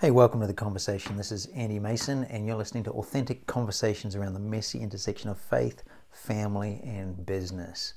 Hey, 0.00 0.12
welcome 0.12 0.40
to 0.42 0.46
the 0.46 0.54
conversation. 0.54 1.16
This 1.16 1.32
is 1.32 1.46
Andy 1.46 1.80
Mason, 1.80 2.22
and 2.26 2.46
you're 2.46 2.54
listening 2.54 2.84
to 2.84 2.92
authentic 2.92 3.48
conversations 3.48 4.14
around 4.14 4.34
the 4.34 4.38
messy 4.38 4.78
intersection 4.78 5.28
of 5.28 5.40
faith, 5.40 5.82
family, 6.12 6.80
and 6.84 7.26
business. 7.26 7.94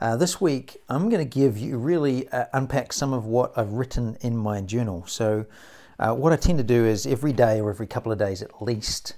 Uh, 0.00 0.16
this 0.16 0.40
week, 0.40 0.82
I'm 0.88 1.08
going 1.08 1.24
to 1.24 1.38
give 1.38 1.56
you 1.56 1.78
really 1.78 2.28
uh, 2.30 2.46
unpack 2.52 2.92
some 2.92 3.12
of 3.12 3.26
what 3.26 3.56
I've 3.56 3.74
written 3.74 4.18
in 4.22 4.36
my 4.36 4.60
journal. 4.60 5.04
So, 5.06 5.46
uh, 6.00 6.14
what 6.14 6.32
I 6.32 6.36
tend 6.36 6.58
to 6.58 6.64
do 6.64 6.84
is 6.84 7.06
every 7.06 7.32
day 7.32 7.60
or 7.60 7.70
every 7.70 7.86
couple 7.86 8.10
of 8.10 8.18
days 8.18 8.42
at 8.42 8.60
least, 8.60 9.14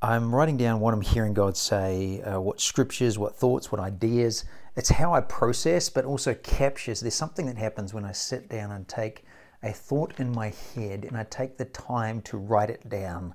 I'm 0.00 0.34
writing 0.34 0.56
down 0.56 0.80
what 0.80 0.94
I'm 0.94 1.02
hearing 1.02 1.34
God 1.34 1.58
say, 1.58 2.22
uh, 2.22 2.40
what 2.40 2.58
scriptures, 2.58 3.18
what 3.18 3.36
thoughts, 3.36 3.70
what 3.70 3.82
ideas. 3.82 4.46
It's 4.76 4.88
how 4.88 5.12
I 5.12 5.20
process, 5.20 5.90
but 5.90 6.06
also 6.06 6.32
captures. 6.32 7.02
There's 7.02 7.14
something 7.14 7.44
that 7.44 7.58
happens 7.58 7.92
when 7.92 8.06
I 8.06 8.12
sit 8.12 8.48
down 8.48 8.70
and 8.70 8.88
take 8.88 9.26
a 9.62 9.72
thought 9.72 10.14
in 10.18 10.32
my 10.32 10.52
head 10.74 11.04
and 11.04 11.16
I 11.16 11.24
take 11.24 11.56
the 11.56 11.66
time 11.66 12.22
to 12.22 12.38
write 12.38 12.70
it 12.70 12.88
down. 12.88 13.34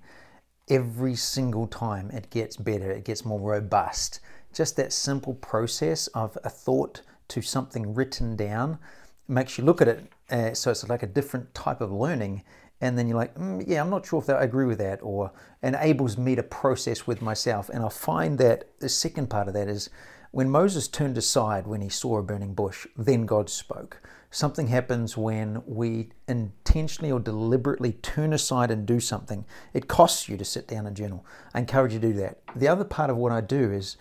Every 0.69 1.15
single 1.15 1.67
time 1.67 2.09
it 2.11 2.29
gets 2.29 2.57
better, 2.57 2.91
it 2.91 3.05
gets 3.05 3.25
more 3.25 3.39
robust. 3.39 4.19
Just 4.53 4.75
that 4.77 4.93
simple 4.93 5.35
process 5.35 6.07
of 6.07 6.37
a 6.43 6.49
thought 6.49 7.01
to 7.27 7.41
something 7.41 7.93
written 7.93 8.35
down 8.35 8.79
makes 9.27 9.57
you 9.57 9.63
look 9.63 9.81
at 9.81 9.87
it. 9.87 10.05
Uh, 10.29 10.53
so 10.53 10.71
it's 10.71 10.87
like 10.87 11.03
a 11.03 11.07
different 11.07 11.53
type 11.53 11.81
of 11.81 11.91
learning. 11.91 12.43
And 12.81 12.97
then 12.97 13.07
you're 13.07 13.17
like, 13.17 13.35
mm, 13.35 13.63
yeah, 13.67 13.81
I'm 13.81 13.89
not 13.89 14.05
sure 14.05 14.21
if 14.21 14.29
I 14.29 14.43
agree 14.43 14.65
with 14.65 14.79
that, 14.79 14.99
or 15.01 15.31
enables 15.63 16.17
me 16.17 16.35
to 16.35 16.43
process 16.43 17.07
with 17.07 17.21
myself. 17.21 17.69
And 17.69 17.83
I 17.83 17.89
find 17.89 18.37
that 18.39 18.69
the 18.79 18.89
second 18.89 19.29
part 19.29 19.47
of 19.47 19.53
that 19.53 19.67
is 19.67 19.89
when 20.35 20.49
Moses 20.49 20.89
turned 20.89 21.17
aside 21.17 21.65
when 21.65 21.79
he 21.79 21.87
saw 21.87 22.17
a 22.17 22.21
burning 22.21 22.53
bush, 22.53 22.85
then 22.97 23.25
God 23.25 23.49
spoke. 23.49 24.01
Something 24.31 24.67
happens 24.67 25.15
when 25.15 25.63
we 25.65 26.09
intentionally 26.27 27.09
or 27.09 27.21
deliberately 27.21 27.93
turn 27.93 28.33
aside 28.33 28.69
and 28.69 28.85
do 28.85 28.99
something. 28.99 29.45
It 29.73 29.87
costs 29.87 30.27
you 30.27 30.35
to 30.35 30.43
sit 30.43 30.67
down 30.67 30.87
and 30.87 30.93
journal. 30.93 31.25
I 31.53 31.59
encourage 31.59 31.93
you 31.93 32.01
to 32.01 32.07
do 32.07 32.13
that. 32.15 32.39
The 32.53 32.67
other 32.67 32.83
part 32.83 33.09
of 33.09 33.15
what 33.15 33.31
I 33.31 33.39
do 33.39 33.71
is 33.71 33.95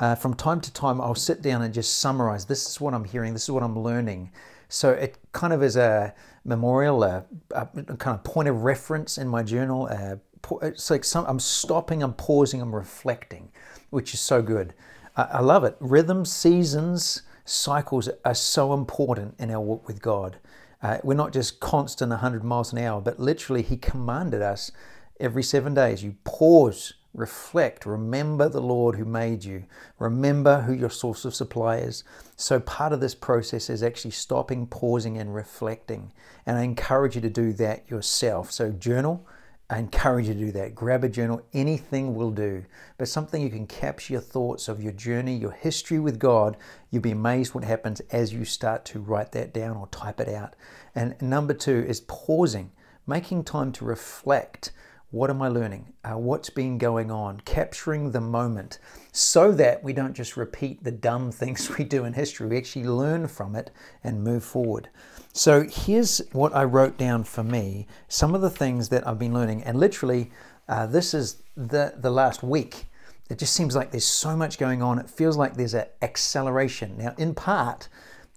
uh, 0.00 0.14
from 0.14 0.32
time 0.32 0.62
to 0.62 0.72
time, 0.72 1.02
I'll 1.02 1.14
sit 1.14 1.42
down 1.42 1.60
and 1.60 1.74
just 1.74 1.98
summarize 1.98 2.46
this 2.46 2.66
is 2.66 2.80
what 2.80 2.94
I'm 2.94 3.04
hearing, 3.04 3.34
this 3.34 3.42
is 3.42 3.50
what 3.50 3.62
I'm 3.62 3.78
learning. 3.78 4.32
So 4.70 4.92
it 4.92 5.18
kind 5.32 5.52
of 5.52 5.62
is 5.62 5.76
a 5.76 6.14
memorial, 6.46 7.02
a, 7.02 7.26
a 7.54 7.66
kind 7.66 8.16
of 8.16 8.24
point 8.24 8.48
of 8.48 8.62
reference 8.62 9.18
in 9.18 9.28
my 9.28 9.42
journal. 9.42 9.90
Uh, 9.90 10.16
it's 10.62 10.90
like 10.90 11.04
some, 11.04 11.26
I'm 11.26 11.38
stopping, 11.38 12.02
I'm 12.02 12.14
pausing, 12.14 12.62
I'm 12.62 12.74
reflecting, 12.74 13.50
which 13.90 14.14
is 14.14 14.20
so 14.20 14.40
good. 14.40 14.72
I, 15.16 15.40
love 15.40 15.62
it. 15.62 15.76
Rhythms, 15.78 16.32
seasons, 16.32 17.22
cycles 17.44 18.08
are 18.24 18.34
so 18.34 18.72
important 18.72 19.36
in 19.38 19.50
our 19.50 19.60
walk 19.60 19.86
with 19.86 20.02
God. 20.02 20.38
Uh, 20.82 20.98
we're 21.04 21.14
not 21.14 21.32
just 21.32 21.60
constant 21.60 22.10
100 22.10 22.42
miles 22.42 22.72
an 22.72 22.78
hour, 22.78 23.00
but 23.00 23.20
literally, 23.20 23.62
He 23.62 23.76
commanded 23.76 24.42
us 24.42 24.72
every 25.20 25.42
seven 25.42 25.72
days 25.72 26.02
you 26.02 26.16
pause, 26.24 26.94
reflect, 27.14 27.86
remember 27.86 28.48
the 28.48 28.60
Lord 28.60 28.96
who 28.96 29.04
made 29.04 29.44
you, 29.44 29.64
remember 30.00 30.62
who 30.62 30.72
your 30.72 30.90
source 30.90 31.24
of 31.24 31.34
supply 31.34 31.76
is. 31.76 32.02
So, 32.34 32.58
part 32.58 32.92
of 32.92 33.00
this 33.00 33.14
process 33.14 33.70
is 33.70 33.84
actually 33.84 34.10
stopping, 34.10 34.66
pausing, 34.66 35.16
and 35.16 35.32
reflecting. 35.32 36.12
And 36.44 36.58
I 36.58 36.62
encourage 36.62 37.14
you 37.14 37.20
to 37.20 37.30
do 37.30 37.52
that 37.54 37.88
yourself. 37.88 38.50
So, 38.50 38.72
journal 38.72 39.24
I 39.70 39.78
encourage 39.78 40.28
you 40.28 40.34
to 40.34 40.40
do 40.40 40.52
that. 40.52 40.74
Grab 40.74 41.04
a 41.04 41.08
journal, 41.08 41.42
anything 41.54 42.14
will 42.14 42.30
do, 42.30 42.64
but 42.98 43.08
something 43.08 43.40
you 43.40 43.48
can 43.48 43.66
capture 43.66 44.12
your 44.12 44.22
thoughts 44.22 44.68
of 44.68 44.82
your 44.82 44.92
journey, 44.92 45.34
your 45.34 45.52
history 45.52 45.98
with 45.98 46.18
God. 46.18 46.58
You'll 46.90 47.00
be 47.00 47.12
amazed 47.12 47.54
what 47.54 47.64
happens 47.64 48.00
as 48.10 48.34
you 48.34 48.44
start 48.44 48.84
to 48.86 49.00
write 49.00 49.32
that 49.32 49.54
down 49.54 49.78
or 49.78 49.86
type 49.86 50.20
it 50.20 50.28
out. 50.28 50.54
And 50.94 51.20
number 51.22 51.54
two 51.54 51.82
is 51.88 52.02
pausing, 52.02 52.72
making 53.06 53.44
time 53.44 53.72
to 53.72 53.86
reflect. 53.86 54.72
What 55.10 55.30
am 55.30 55.40
I 55.40 55.48
learning? 55.48 55.94
Uh, 56.04 56.18
what's 56.18 56.50
been 56.50 56.76
going 56.76 57.10
on? 57.10 57.40
Capturing 57.40 58.10
the 58.10 58.20
moment 58.20 58.80
so 59.12 59.50
that 59.52 59.82
we 59.82 59.94
don't 59.94 60.12
just 60.12 60.36
repeat 60.36 60.84
the 60.84 60.90
dumb 60.90 61.32
things 61.32 61.70
we 61.78 61.84
do 61.84 62.04
in 62.04 62.12
history. 62.12 62.48
We 62.48 62.58
actually 62.58 62.84
learn 62.84 63.28
from 63.28 63.56
it 63.56 63.70
and 64.02 64.22
move 64.22 64.44
forward. 64.44 64.90
So 65.36 65.64
here's 65.68 66.18
what 66.30 66.54
I 66.54 66.62
wrote 66.62 66.96
down 66.96 67.24
for 67.24 67.42
me 67.42 67.88
some 68.06 68.36
of 68.36 68.40
the 68.40 68.48
things 68.48 68.90
that 68.90 69.04
I've 69.04 69.18
been 69.18 69.34
learning. 69.34 69.64
And 69.64 69.80
literally, 69.80 70.30
uh, 70.68 70.86
this 70.86 71.12
is 71.12 71.42
the, 71.56 71.92
the 71.96 72.10
last 72.10 72.44
week. 72.44 72.86
It 73.28 73.40
just 73.40 73.52
seems 73.52 73.74
like 73.74 73.90
there's 73.90 74.06
so 74.06 74.36
much 74.36 74.58
going 74.58 74.80
on. 74.80 75.00
It 75.00 75.10
feels 75.10 75.36
like 75.36 75.56
there's 75.56 75.74
an 75.74 75.86
acceleration. 76.02 76.96
Now, 76.96 77.16
in 77.18 77.34
part, 77.34 77.88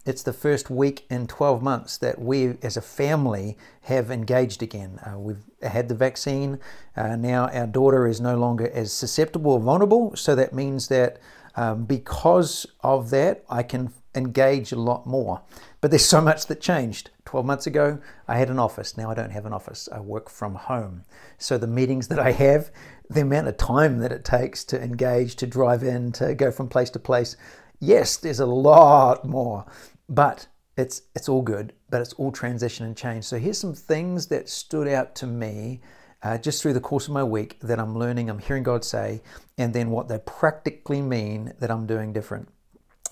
it's 0.08 0.24
the 0.24 0.34
first 0.34 0.72
week 0.72 1.06
in 1.12 1.28
12 1.28 1.62
months 1.62 2.00
that 2.00 2.20
we 2.20 2.58
as 2.64 2.78
a 2.78 2.82
family 2.82 3.60
have 3.82 4.10
engaged 4.10 4.64
again. 4.64 5.00
Uh, 5.06 5.20
we've 5.20 5.44
had 5.62 5.90
the 5.90 5.96
vaccine. 5.96 6.60
Uh, 6.96 7.16
now 7.16 7.48
our 7.50 7.68
daughter 7.68 8.08
is 8.08 8.20
no 8.20 8.36
longer 8.36 8.72
as 8.72 8.92
susceptible 8.92 9.52
or 9.52 9.60
vulnerable. 9.60 10.16
So 10.16 10.34
that 10.34 10.52
means 10.52 10.88
that 10.88 11.20
um, 11.56 11.86
because 11.86 12.66
of 12.82 13.12
that, 13.12 13.44
I 13.52 13.62
can 13.62 13.94
engage 14.18 14.72
a 14.72 14.80
lot 14.80 15.06
more. 15.06 15.42
But 15.80 15.92
there's 15.92 16.06
so 16.06 16.22
much 16.22 16.48
that 16.48 16.60
changed. 16.60 17.12
12 17.26 17.46
months 17.46 17.68
ago, 17.68 18.00
I 18.28 18.38
had 18.38 18.50
an 18.50 18.60
office. 18.60 18.98
Now 18.98 19.12
I 19.12 19.14
don't 19.14 19.32
have 19.32 19.46
an 19.46 19.54
office. 19.54 19.88
I 19.92 20.00
work 20.00 20.30
from 20.30 20.56
home. 20.56 21.04
So 21.38 21.58
the 21.58 21.68
meetings 21.68 22.08
that 22.08 22.20
I 22.20 22.32
have, 22.32 22.72
the 23.10 23.22
amount 23.22 23.48
of 23.48 23.58
time 23.58 24.00
that 24.00 24.12
it 24.12 24.26
takes 24.26 24.64
to 24.66 24.82
engage, 24.82 25.36
to 25.38 25.48
drive 25.48 25.84
in, 25.84 26.12
to 26.14 26.34
go 26.34 26.52
from 26.52 26.70
place 26.70 26.90
to 26.92 27.00
place, 27.00 27.38
yes, 27.80 28.18
there's 28.18 28.40
a 28.40 28.46
lot 28.46 29.26
more. 29.26 29.66
But 30.10 30.48
it's 30.78 31.02
it's 31.16 31.28
all 31.28 31.42
good, 31.42 31.74
but 31.90 32.02
it's 32.02 32.14
all 32.14 32.32
transition 32.32 32.86
and 32.86 32.96
change. 32.96 33.26
So 33.26 33.40
here's 33.40 33.58
some 33.58 33.74
things 33.74 34.28
that 34.28 34.48
stood 34.48 34.88
out 34.88 35.16
to 35.16 35.28
me 35.28 35.82
uh, 36.24 36.38
just 36.38 36.62
through 36.62 36.74
the 36.74 36.80
course 36.80 37.08
of 37.08 37.14
my 37.14 37.24
week 37.24 37.58
that 37.62 37.80
I'm 37.80 37.98
learning, 37.98 38.30
I'm 38.30 38.40
hearing 38.40 38.64
God 38.64 38.84
say, 38.84 39.22
and 39.58 39.74
then 39.74 39.90
what 39.90 40.08
they 40.08 40.20
practically 40.20 41.02
mean 41.02 41.54
that 41.60 41.72
I'm 41.72 41.86
doing 41.86 42.14
different. 42.14 42.50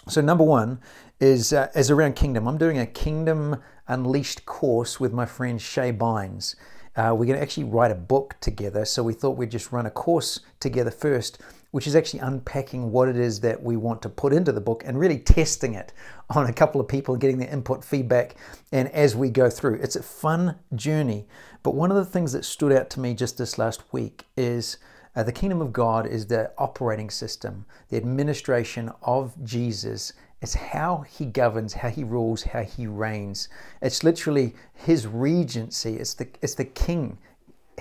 So 0.07 0.21
number 0.21 0.43
one 0.43 0.79
is 1.19 1.51
uh, 1.51 1.69
is 1.75 1.89
around 1.89 2.16
kingdom. 2.16 2.47
I'm 2.47 2.59
doing 2.59 2.77
a 2.77 2.85
Kingdom 2.85 3.57
Unleashed 3.88 4.45
course 4.45 4.99
with 4.99 5.11
my 5.13 5.25
friend 5.25 5.59
Shay 5.59 5.91
Bynes. 5.91 6.55
Uh, 6.95 7.09
we're 7.11 7.25
going 7.25 7.38
to 7.38 7.41
actually 7.41 7.63
write 7.63 7.91
a 7.91 7.95
book 7.95 8.35
together. 8.39 8.85
So 8.85 9.01
we 9.01 9.13
thought 9.13 9.35
we'd 9.35 9.51
just 9.51 9.71
run 9.71 9.88
a 9.88 9.91
course 9.91 10.41
together 10.59 10.91
first, 10.91 11.41
which 11.71 11.88
is 11.88 11.95
actually 11.95 12.19
unpacking 12.19 12.91
what 12.91 13.09
it 13.09 13.17
is 13.17 13.39
that 13.41 13.61
we 13.61 13.77
want 13.77 14.01
to 14.03 14.09
put 14.09 14.31
into 14.31 14.51
the 14.51 14.61
book 14.61 14.83
and 14.85 14.99
really 14.99 15.17
testing 15.17 15.73
it 15.73 15.91
on 16.29 16.45
a 16.45 16.53
couple 16.53 16.79
of 16.79 16.88
people, 16.88 17.17
getting 17.17 17.39
their 17.39 17.49
input, 17.49 17.83
feedback, 17.83 18.35
and 18.71 18.88
as 18.89 19.15
we 19.15 19.29
go 19.31 19.49
through. 19.49 19.75
It's 19.81 19.95
a 19.95 20.03
fun 20.03 20.55
journey. 20.75 21.27
But 21.63 21.73
one 21.73 21.89
of 21.89 21.97
the 21.97 22.05
things 22.05 22.31
that 22.33 22.45
stood 22.45 22.71
out 22.71 22.91
to 22.91 22.99
me 22.99 23.15
just 23.15 23.39
this 23.39 23.57
last 23.57 23.81
week 23.91 24.25
is 24.38 24.77
uh, 25.15 25.23
the 25.23 25.31
kingdom 25.31 25.61
of 25.61 25.71
God 25.71 26.05
is 26.05 26.27
the 26.27 26.51
operating 26.57 27.09
system, 27.09 27.65
the 27.89 27.97
administration 27.97 28.91
of 29.01 29.33
Jesus. 29.43 30.13
It's 30.41 30.53
how 30.53 31.05
he 31.09 31.25
governs, 31.25 31.73
how 31.73 31.89
he 31.89 32.03
rules, 32.03 32.43
how 32.43 32.63
he 32.63 32.85
reigns. 32.85 33.47
It's 33.81 34.03
literally 34.03 34.55
his 34.73 35.07
regency. 35.07 35.95
It's 35.95 36.13
the 36.13 36.27
it's 36.41 36.55
the 36.55 36.65
king. 36.65 37.17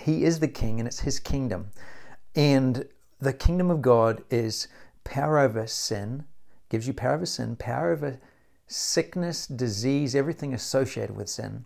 He 0.01 0.25
is 0.25 0.41
the 0.41 0.49
king, 0.49 0.79
and 0.79 0.87
it's 0.87 1.01
his 1.01 1.19
kingdom. 1.19 1.71
And 2.37 2.87
the 3.21 3.33
kingdom 3.33 3.71
of 3.71 3.83
God 3.83 4.23
is 4.31 4.69
power 5.03 5.39
over 5.39 5.67
sin, 5.67 6.25
gives 6.69 6.87
you 6.87 6.95
power 6.95 7.15
over 7.15 7.27
sin, 7.27 7.57
power 7.57 7.93
over 7.93 8.21
sickness, 8.67 9.47
disease, 9.47 10.15
everything 10.15 10.55
associated 10.55 11.17
with 11.17 11.29
sin 11.29 11.65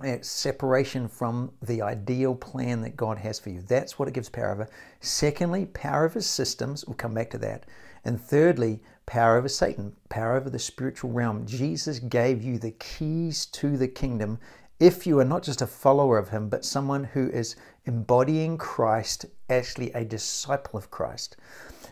Uh, 0.00 0.16
separation 0.20 1.06
from 1.06 1.52
the 1.62 1.80
ideal 1.80 2.34
plan 2.34 2.80
that 2.80 2.96
God 2.96 3.18
has 3.18 3.38
for 3.38 3.50
you. 3.50 3.60
That's 3.60 3.98
what 3.98 4.08
it 4.08 4.14
gives 4.14 4.28
power 4.28 4.50
over. 4.50 4.68
Secondly, 5.00 5.66
power 5.66 6.06
over 6.06 6.20
systems. 6.20 6.84
We'll 6.84 6.96
come 6.96 7.14
back 7.14 7.30
to 7.30 7.38
that. 7.38 7.66
And 8.04 8.20
thirdly, 8.20 8.80
power 9.06 9.36
over 9.36 9.48
Satan, 9.48 9.94
power 10.08 10.36
over 10.36 10.50
the 10.50 10.58
spiritual 10.58 11.12
realm. 11.12 11.46
Jesus 11.46 12.00
gave 12.00 12.42
you 12.42 12.58
the 12.58 12.72
keys 12.72 13.46
to 13.46 13.76
the 13.76 13.86
kingdom 13.86 14.38
if 14.80 15.06
you 15.06 15.20
are 15.20 15.24
not 15.24 15.44
just 15.44 15.62
a 15.62 15.66
follower 15.68 16.18
of 16.18 16.30
him, 16.30 16.48
but 16.48 16.64
someone 16.64 17.04
who 17.04 17.28
is 17.30 17.54
embodying 17.84 18.58
Christ, 18.58 19.26
actually 19.48 19.92
a 19.92 20.04
disciple 20.04 20.76
of 20.76 20.90
Christ. 20.90 21.36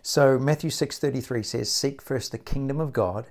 So 0.03 0.41
Matthew 0.41 0.71
6:33 0.71 1.45
says, 1.45 1.71
"Seek 1.71 2.03
first 2.03 2.33
the 2.33 2.39
kingdom 2.39 2.81
of 2.81 2.93
God 2.93 3.29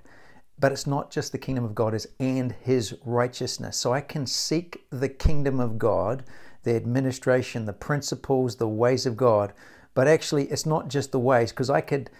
but 0.60 0.72
it's 0.72 0.86
not 0.86 1.10
just 1.10 1.32
the 1.32 1.38
kingdom 1.38 1.64
of 1.64 1.74
God, 1.74 1.94
is 1.94 2.06
and 2.20 2.52
his 2.52 2.94
righteousness. 3.04 3.76
So 3.78 3.92
I 3.92 4.02
can 4.02 4.26
seek 4.26 4.84
the 4.90 5.08
kingdom 5.08 5.58
of 5.58 5.78
God, 5.78 6.24
the 6.62 6.76
administration, 6.76 7.64
the 7.64 7.72
principles, 7.72 8.56
the 8.56 8.68
ways 8.68 9.06
of 9.06 9.16
God, 9.16 9.54
but 9.94 10.06
actually 10.06 10.44
it's 10.44 10.66
not 10.66 10.88
just 10.88 11.12
the 11.12 11.18
ways, 11.18 11.50
because 11.50 11.70
I 11.70 11.80
could 11.80 12.10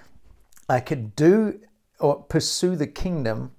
I 0.69 0.81
could 0.81 1.15
do 1.15 1.61
or 1.99 2.23
pursue 2.23 2.77
the 2.77 2.87
kingdom, 2.87 3.53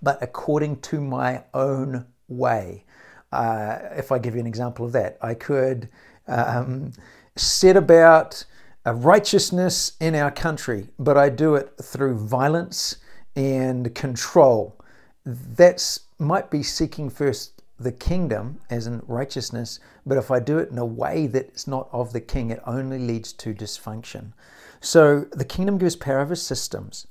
but 0.00 0.22
according 0.22 0.80
to 0.82 1.00
my 1.00 1.42
own 1.52 2.06
way. 2.28 2.84
Uh, 3.32 3.78
if 3.96 4.12
I 4.12 4.18
give 4.18 4.34
you 4.34 4.40
an 4.40 4.46
example 4.46 4.86
of 4.86 4.92
that, 4.92 5.18
I 5.20 5.34
could 5.34 5.88
um, 6.28 6.92
set 7.36 7.76
about 7.76 8.44
a 8.84 8.94
righteousness 8.94 9.92
in 10.00 10.14
our 10.14 10.30
country, 10.30 10.88
but 10.98 11.16
I 11.16 11.28
do 11.28 11.54
it 11.54 11.72
through 11.82 12.18
violence 12.18 12.96
and 13.36 13.94
control. 13.94 14.76
That's 15.24 16.00
might 16.18 16.50
be 16.50 16.62
seeking 16.62 17.10
first 17.10 17.60
the 17.78 17.92
kingdom, 17.92 18.60
as 18.68 18.86
in 18.86 19.02
righteousness, 19.06 19.80
but 20.04 20.18
if 20.18 20.30
I 20.30 20.38
do 20.38 20.58
it 20.58 20.70
in 20.70 20.76
a 20.76 20.84
way 20.84 21.26
that's 21.26 21.66
not 21.66 21.88
of 21.92 22.12
the 22.12 22.20
king, 22.20 22.50
it 22.50 22.60
only 22.66 22.98
leads 22.98 23.32
to 23.32 23.54
dysfunction. 23.54 24.32
So 24.80 25.20
the 25.32 25.46
kingdom 25.46 25.78
gives 25.78 25.96
power 25.96 26.20
over 26.20 26.36
systems 26.36 27.06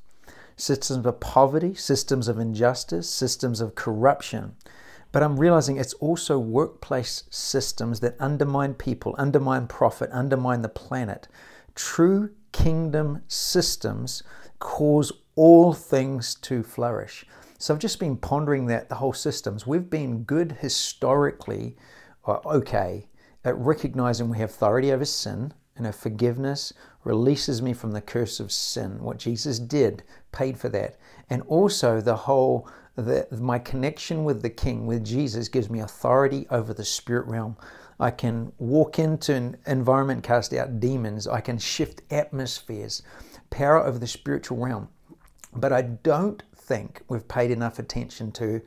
systems 0.55 1.05
of 1.05 1.19
poverty, 1.21 1.73
systems 1.73 2.27
of 2.27 2.37
injustice, 2.37 3.09
systems 3.09 3.61
of 3.61 3.75
corruption. 3.75 4.53
But 5.13 5.23
I'm 5.23 5.39
realizing 5.39 5.77
it's 5.77 5.93
also 5.95 6.37
workplace 6.37 7.23
systems 7.29 8.01
that 8.01 8.17
undermine 8.19 8.73
people, 8.73 9.15
undermine 9.17 9.67
profit, 9.67 10.09
undermine 10.11 10.61
the 10.61 10.69
planet. 10.69 11.29
True 11.75 12.31
kingdom 12.51 13.21
systems 13.29 14.21
cause 14.59 15.13
all 15.39 15.71
things 15.71 16.35
to 16.35 16.61
flourish. 16.61 17.25
So 17.57 17.73
I've 17.73 17.79
just 17.79 17.97
been 17.97 18.17
pondering 18.17 18.65
that 18.65 18.89
the 18.89 18.95
whole 18.95 19.13
systems. 19.13 19.65
We've 19.65 19.89
been 19.89 20.23
good 20.23 20.57
historically, 20.59 21.77
or 22.23 22.45
okay, 22.55 23.07
at 23.45 23.57
recognizing 23.57 24.27
we 24.27 24.37
have 24.39 24.49
authority 24.49 24.91
over 24.91 25.05
sin 25.05 25.53
and 25.77 25.85
our 25.85 25.93
forgiveness 25.93 26.73
releases 27.05 27.61
me 27.61 27.71
from 27.71 27.93
the 27.93 28.01
curse 28.01 28.41
of 28.41 28.51
sin. 28.51 29.01
What 29.01 29.17
Jesus 29.17 29.59
did 29.59 30.03
paid 30.33 30.59
for 30.59 30.67
that. 30.69 30.97
And 31.29 31.41
also 31.43 32.01
the 32.01 32.17
whole 32.17 32.67
the, 32.97 33.25
my 33.39 33.59
connection 33.59 34.25
with 34.25 34.41
the 34.41 34.49
King, 34.49 34.87
with 34.87 35.05
Jesus, 35.05 35.47
gives 35.47 35.69
me 35.69 35.79
authority 35.79 36.47
over 36.51 36.73
the 36.73 36.83
spirit 36.83 37.27
realm. 37.27 37.55
I 37.97 38.11
can 38.11 38.51
walk 38.57 38.99
into 38.99 39.33
an 39.35 39.55
environment, 39.65 40.21
cast 40.21 40.53
out 40.53 40.81
demons. 40.81 41.29
I 41.29 41.39
can 41.39 41.57
shift 41.59 42.01
atmospheres, 42.11 43.03
power 43.49 43.77
over 43.77 43.97
the 43.97 44.05
spiritual 44.05 44.57
realm. 44.57 44.89
But 45.53 45.73
I 45.73 45.81
don't 45.81 46.43
think 46.55 47.01
we've 47.07 47.27
paid 47.27 47.51
enough 47.51 47.79
attention 47.79 48.31
to 48.33 48.61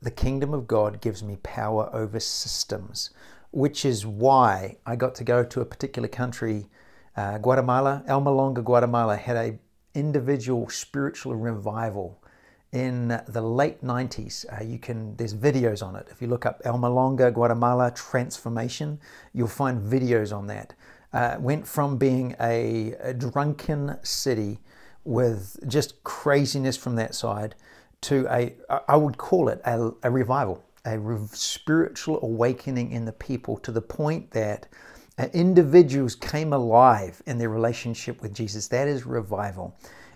the 0.00 0.10
kingdom 0.10 0.54
of 0.54 0.66
God 0.66 1.00
gives 1.00 1.22
me 1.22 1.36
power 1.42 1.90
over 1.92 2.20
systems, 2.20 3.10
which 3.50 3.84
is 3.84 4.06
why 4.06 4.76
I 4.86 4.96
got 4.96 5.14
to 5.16 5.24
go 5.24 5.42
to 5.44 5.60
a 5.60 5.64
particular 5.64 6.08
country, 6.08 6.68
uh, 7.16 7.38
Guatemala. 7.38 8.04
Almolonga, 8.08 8.62
Guatemala 8.62 9.16
had 9.16 9.36
a 9.36 9.58
individual 9.94 10.68
spiritual 10.68 11.34
revival 11.34 12.22
in 12.72 13.20
the 13.26 13.40
late 13.40 13.82
90s. 13.82 14.44
Uh, 14.52 14.62
you 14.62 14.78
can 14.78 15.16
there's 15.16 15.34
videos 15.34 15.84
on 15.84 15.96
it. 15.96 16.06
If 16.10 16.20
you 16.22 16.28
look 16.28 16.46
up 16.46 16.62
Almolonga, 16.64 17.32
Guatemala 17.32 17.90
transformation, 17.92 19.00
you'll 19.32 19.48
find 19.48 19.80
videos 19.82 20.36
on 20.36 20.46
that. 20.48 20.74
Uh, 21.12 21.36
went 21.40 21.66
from 21.66 21.96
being 21.96 22.36
a, 22.40 22.94
a 23.00 23.14
drunken 23.14 23.96
city 24.02 24.58
with 25.08 25.58
just 25.66 26.04
craziness 26.04 26.76
from 26.76 26.94
that 26.96 27.14
side 27.14 27.54
to 28.02 28.26
a, 28.30 28.54
I 28.86 28.94
would 28.94 29.16
call 29.16 29.48
it 29.48 29.60
a, 29.64 29.90
a 30.02 30.10
revival, 30.10 30.62
a 30.84 30.98
re- 30.98 31.26
spiritual 31.32 32.20
awakening 32.22 32.92
in 32.92 33.06
the 33.06 33.12
people 33.12 33.56
to 33.58 33.72
the 33.72 33.80
point 33.80 34.30
that 34.32 34.68
individuals 35.32 36.14
came 36.14 36.52
alive 36.52 37.22
in 37.26 37.38
their 37.38 37.48
relationship 37.48 38.20
with 38.20 38.34
Jesus. 38.34 38.68
That 38.68 38.86
is 38.86 39.06
revival. 39.06 39.74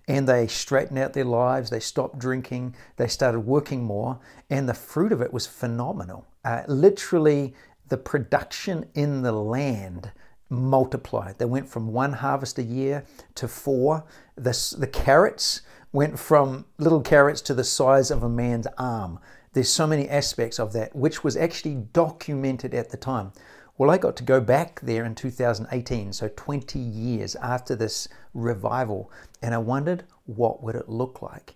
And 0.09 0.29
they 0.29 0.47
straightened 0.47 0.99
out 0.99 1.15
their 1.15 1.25
lives, 1.25 1.71
they 1.71 1.81
stopped 1.81 2.19
drinking, 2.19 2.75
they 2.97 3.09
started 3.09 3.41
working 3.41 3.83
more, 3.83 4.21
and 4.51 4.69
the 4.69 4.75
fruit 4.75 5.11
of 5.11 5.23
it 5.23 5.33
was 5.33 5.47
phenomenal. 5.47 6.27
Uh, 6.45 6.65
literally, 6.69 7.55
the 7.89 7.97
production 7.97 8.85
in 8.95 9.23
the 9.23 9.33
land 9.33 10.13
multiplied. 10.53 11.39
They 11.39 11.47
went 11.47 11.69
from 11.69 11.93
one 11.93 12.13
harvest 12.13 12.59
a 12.59 12.63
year 12.63 13.05
to 13.37 13.49
four. 13.49 14.05
The, 14.37 14.77
the 14.79 14.87
carrots 14.87 15.63
went 15.93 16.19
from 16.19 16.67
little 16.79 17.01
carrots 17.01 17.41
to 17.43 17.55
the 17.55 17.65
size 17.65 18.11
of 18.11 18.23
a 18.23 18.29
man's 18.29 18.67
arm. 18.79 19.19
There's 19.53 19.69
so 19.69 19.87
many 19.87 20.09
aspects 20.09 20.59
of 20.59 20.73
that, 20.75 20.95
which 20.95 21.25
was 21.25 21.37
actually 21.37 21.75
documented 21.93 22.75
at 22.75 22.91
the 22.91 22.97
time. 22.97 23.33
Well, 23.77 23.91
I 23.91 23.99
got 23.99 24.17
to 24.17 24.23
go 24.23 24.41
back 24.41 24.81
there 24.81 25.05
in 25.05 25.15
2018, 25.15 26.13
so 26.13 26.31
20 26.35 26.79
years 26.79 27.35
after 27.37 27.75
this 27.75 28.09
revival, 28.35 29.11
and 29.43 29.55
I 29.55 29.59
wondered 29.59 30.05
what 30.27 30.63
would 30.63 30.77
it 30.77 30.89
look 30.89 31.21
like. 31.23 31.55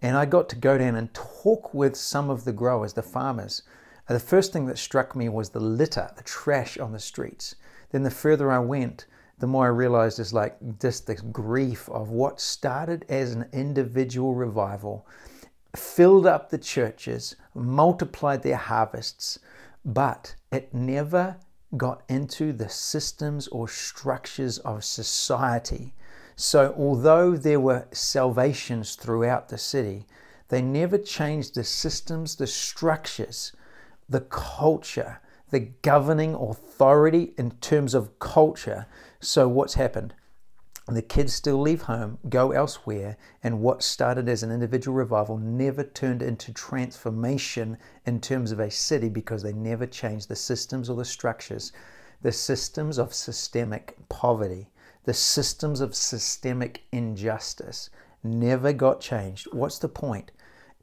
And 0.00 0.16
I 0.16 0.26
got 0.26 0.48
to 0.50 0.56
go 0.56 0.76
down 0.76 0.96
and 0.96 1.12
talk 1.14 1.72
with 1.72 1.96
some 1.96 2.28
of 2.30 2.44
the 2.44 2.52
growers, 2.52 2.92
the 2.92 3.02
farmers. 3.02 3.62
The 4.08 4.20
first 4.20 4.52
thing 4.52 4.66
that 4.66 4.78
struck 4.78 5.16
me 5.16 5.30
was 5.30 5.50
the 5.50 5.60
litter, 5.60 6.10
the 6.16 6.22
trash 6.22 6.78
on 6.78 6.92
the 6.92 6.98
streets 6.98 7.56
then 7.94 8.02
the 8.02 8.10
further 8.10 8.50
I 8.50 8.58
went, 8.58 9.06
the 9.38 9.46
more 9.46 9.66
I 9.66 9.68
realized 9.68 10.18
it's 10.18 10.32
like 10.32 10.56
just 10.80 11.06
the 11.06 11.14
grief 11.14 11.88
of 11.88 12.10
what 12.10 12.40
started 12.40 13.06
as 13.08 13.32
an 13.32 13.48
individual 13.52 14.34
revival 14.34 15.06
filled 15.76 16.26
up 16.26 16.50
the 16.50 16.58
churches, 16.58 17.36
multiplied 17.54 18.42
their 18.42 18.56
harvests, 18.56 19.38
but 19.84 20.34
it 20.50 20.74
never 20.74 21.36
got 21.76 22.02
into 22.08 22.52
the 22.52 22.68
systems 22.68 23.46
or 23.46 23.68
structures 23.68 24.58
of 24.58 24.82
society. 24.82 25.94
So, 26.34 26.74
although 26.76 27.36
there 27.36 27.60
were 27.60 27.86
salvations 27.92 28.96
throughout 28.96 29.50
the 29.50 29.58
city, 29.58 30.04
they 30.48 30.62
never 30.62 30.98
changed 30.98 31.54
the 31.54 31.62
systems, 31.62 32.34
the 32.34 32.48
structures, 32.48 33.52
the 34.08 34.22
culture, 34.22 35.20
the 35.54 35.70
governing 35.82 36.34
authority 36.34 37.32
in 37.38 37.52
terms 37.52 37.94
of 37.94 38.18
culture. 38.18 38.86
So, 39.20 39.46
what's 39.46 39.74
happened? 39.74 40.12
The 40.88 41.00
kids 41.00 41.32
still 41.32 41.60
leave 41.60 41.82
home, 41.82 42.18
go 42.28 42.50
elsewhere, 42.50 43.16
and 43.40 43.60
what 43.60 43.84
started 43.84 44.28
as 44.28 44.42
an 44.42 44.50
individual 44.50 44.96
revival 44.96 45.38
never 45.38 45.84
turned 45.84 46.22
into 46.22 46.52
transformation 46.52 47.78
in 48.04 48.20
terms 48.20 48.50
of 48.50 48.58
a 48.58 48.68
city 48.68 49.08
because 49.08 49.44
they 49.44 49.52
never 49.52 49.86
changed 49.86 50.28
the 50.28 50.34
systems 50.34 50.90
or 50.90 50.96
the 50.96 51.04
structures. 51.04 51.70
The 52.22 52.32
systems 52.32 52.98
of 52.98 53.14
systemic 53.14 53.96
poverty, 54.08 54.72
the 55.04 55.14
systems 55.14 55.80
of 55.80 55.94
systemic 55.94 56.82
injustice 56.90 57.90
never 58.24 58.72
got 58.72 59.00
changed. 59.00 59.46
What's 59.52 59.78
the 59.78 59.88
point? 59.88 60.32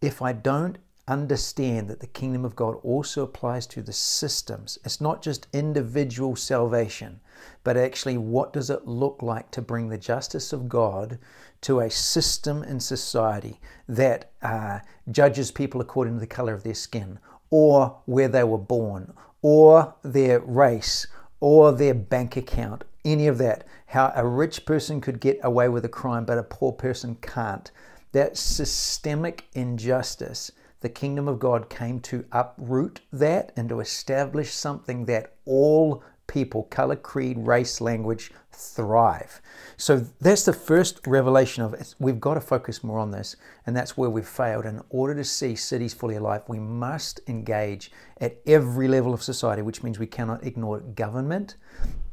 If 0.01 0.21
I 0.21 0.31
don't 0.31 0.77
understand 1.11 1.89
that 1.89 1.99
the 1.99 2.07
kingdom 2.07 2.45
of 2.45 2.55
God 2.55 2.75
also 2.83 3.23
applies 3.23 3.67
to 3.67 3.81
the 3.81 3.91
systems. 3.91 4.79
It's 4.85 5.01
not 5.01 5.21
just 5.21 5.47
individual 5.51 6.37
salvation, 6.37 7.19
but 7.63 7.75
actually 7.75 8.17
what 8.17 8.53
does 8.53 8.69
it 8.69 8.87
look 8.87 9.21
like 9.21 9.51
to 9.51 9.61
bring 9.61 9.89
the 9.89 9.97
justice 9.97 10.53
of 10.53 10.69
God 10.69 11.19
to 11.61 11.81
a 11.81 11.91
system 11.91 12.63
in 12.63 12.79
society 12.79 13.59
that 13.89 14.31
uh, 14.41 14.79
judges 15.11 15.51
people 15.51 15.81
according 15.81 16.13
to 16.13 16.19
the 16.19 16.27
color 16.27 16.53
of 16.53 16.63
their 16.63 16.73
skin, 16.73 17.19
or 17.49 17.99
where 18.05 18.29
they 18.29 18.45
were 18.45 18.57
born, 18.57 19.13
or 19.41 19.93
their 20.03 20.39
race, 20.39 21.07
or 21.41 21.73
their 21.73 21.93
bank 21.93 22.37
account, 22.37 22.85
any 23.03 23.27
of 23.27 23.37
that. 23.37 23.65
How 23.87 24.13
a 24.15 24.25
rich 24.25 24.65
person 24.65 25.01
could 25.01 25.19
get 25.19 25.39
away 25.43 25.67
with 25.67 25.83
a 25.83 25.89
crime, 25.89 26.23
but 26.23 26.37
a 26.37 26.43
poor 26.43 26.71
person 26.71 27.17
can't. 27.21 27.69
That 28.13 28.37
systemic 28.37 29.47
injustice 29.53 30.51
the 30.81 30.89
kingdom 30.89 31.27
of 31.27 31.39
God 31.39 31.69
came 31.69 31.99
to 32.01 32.25
uproot 32.31 33.01
that 33.13 33.51
and 33.55 33.69
to 33.69 33.79
establish 33.79 34.53
something 34.53 35.05
that 35.05 35.35
all 35.45 36.03
people, 36.27 36.63
color, 36.63 36.95
creed, 36.95 37.37
race, 37.39 37.79
language, 37.79 38.31
thrive. 38.61 39.41
So 39.77 40.05
that's 40.19 40.45
the 40.45 40.53
first 40.53 41.05
revelation 41.07 41.63
of 41.63 41.73
it. 41.73 41.95
We've 41.99 42.19
got 42.19 42.35
to 42.35 42.41
focus 42.41 42.83
more 42.83 42.99
on 42.99 43.11
this, 43.11 43.35
and 43.65 43.75
that's 43.75 43.97
where 43.97 44.09
we've 44.09 44.27
failed. 44.27 44.65
In 44.65 44.81
order 44.89 45.15
to 45.15 45.23
see 45.23 45.55
cities 45.55 45.93
fully 45.93 46.15
alive, 46.15 46.43
we 46.47 46.59
must 46.59 47.19
engage 47.27 47.91
at 48.19 48.37
every 48.45 48.87
level 48.87 49.13
of 49.13 49.23
society, 49.23 49.61
which 49.61 49.81
means 49.81 49.97
we 49.97 50.05
cannot 50.05 50.45
ignore 50.45 50.79
government, 50.79 51.55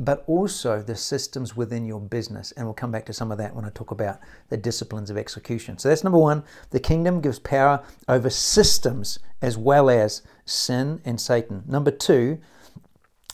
but 0.00 0.24
also 0.26 0.82
the 0.82 0.96
systems 0.96 1.56
within 1.56 1.84
your 1.84 2.00
business. 2.00 2.52
And 2.52 2.66
we'll 2.66 2.74
come 2.74 2.90
back 2.90 3.04
to 3.06 3.12
some 3.12 3.30
of 3.30 3.38
that 3.38 3.54
when 3.54 3.64
I 3.64 3.70
talk 3.70 3.90
about 3.90 4.18
the 4.48 4.56
disciplines 4.56 5.10
of 5.10 5.18
execution. 5.18 5.78
So 5.78 5.88
that's 5.88 6.04
number 6.04 6.18
one. 6.18 6.44
The 6.70 6.80
kingdom 6.80 7.20
gives 7.20 7.38
power 7.38 7.84
over 8.08 8.30
systems 8.30 9.18
as 9.42 9.58
well 9.58 9.90
as 9.90 10.22
sin 10.46 11.00
and 11.04 11.20
Satan. 11.20 11.62
Number 11.66 11.90
two, 11.90 12.38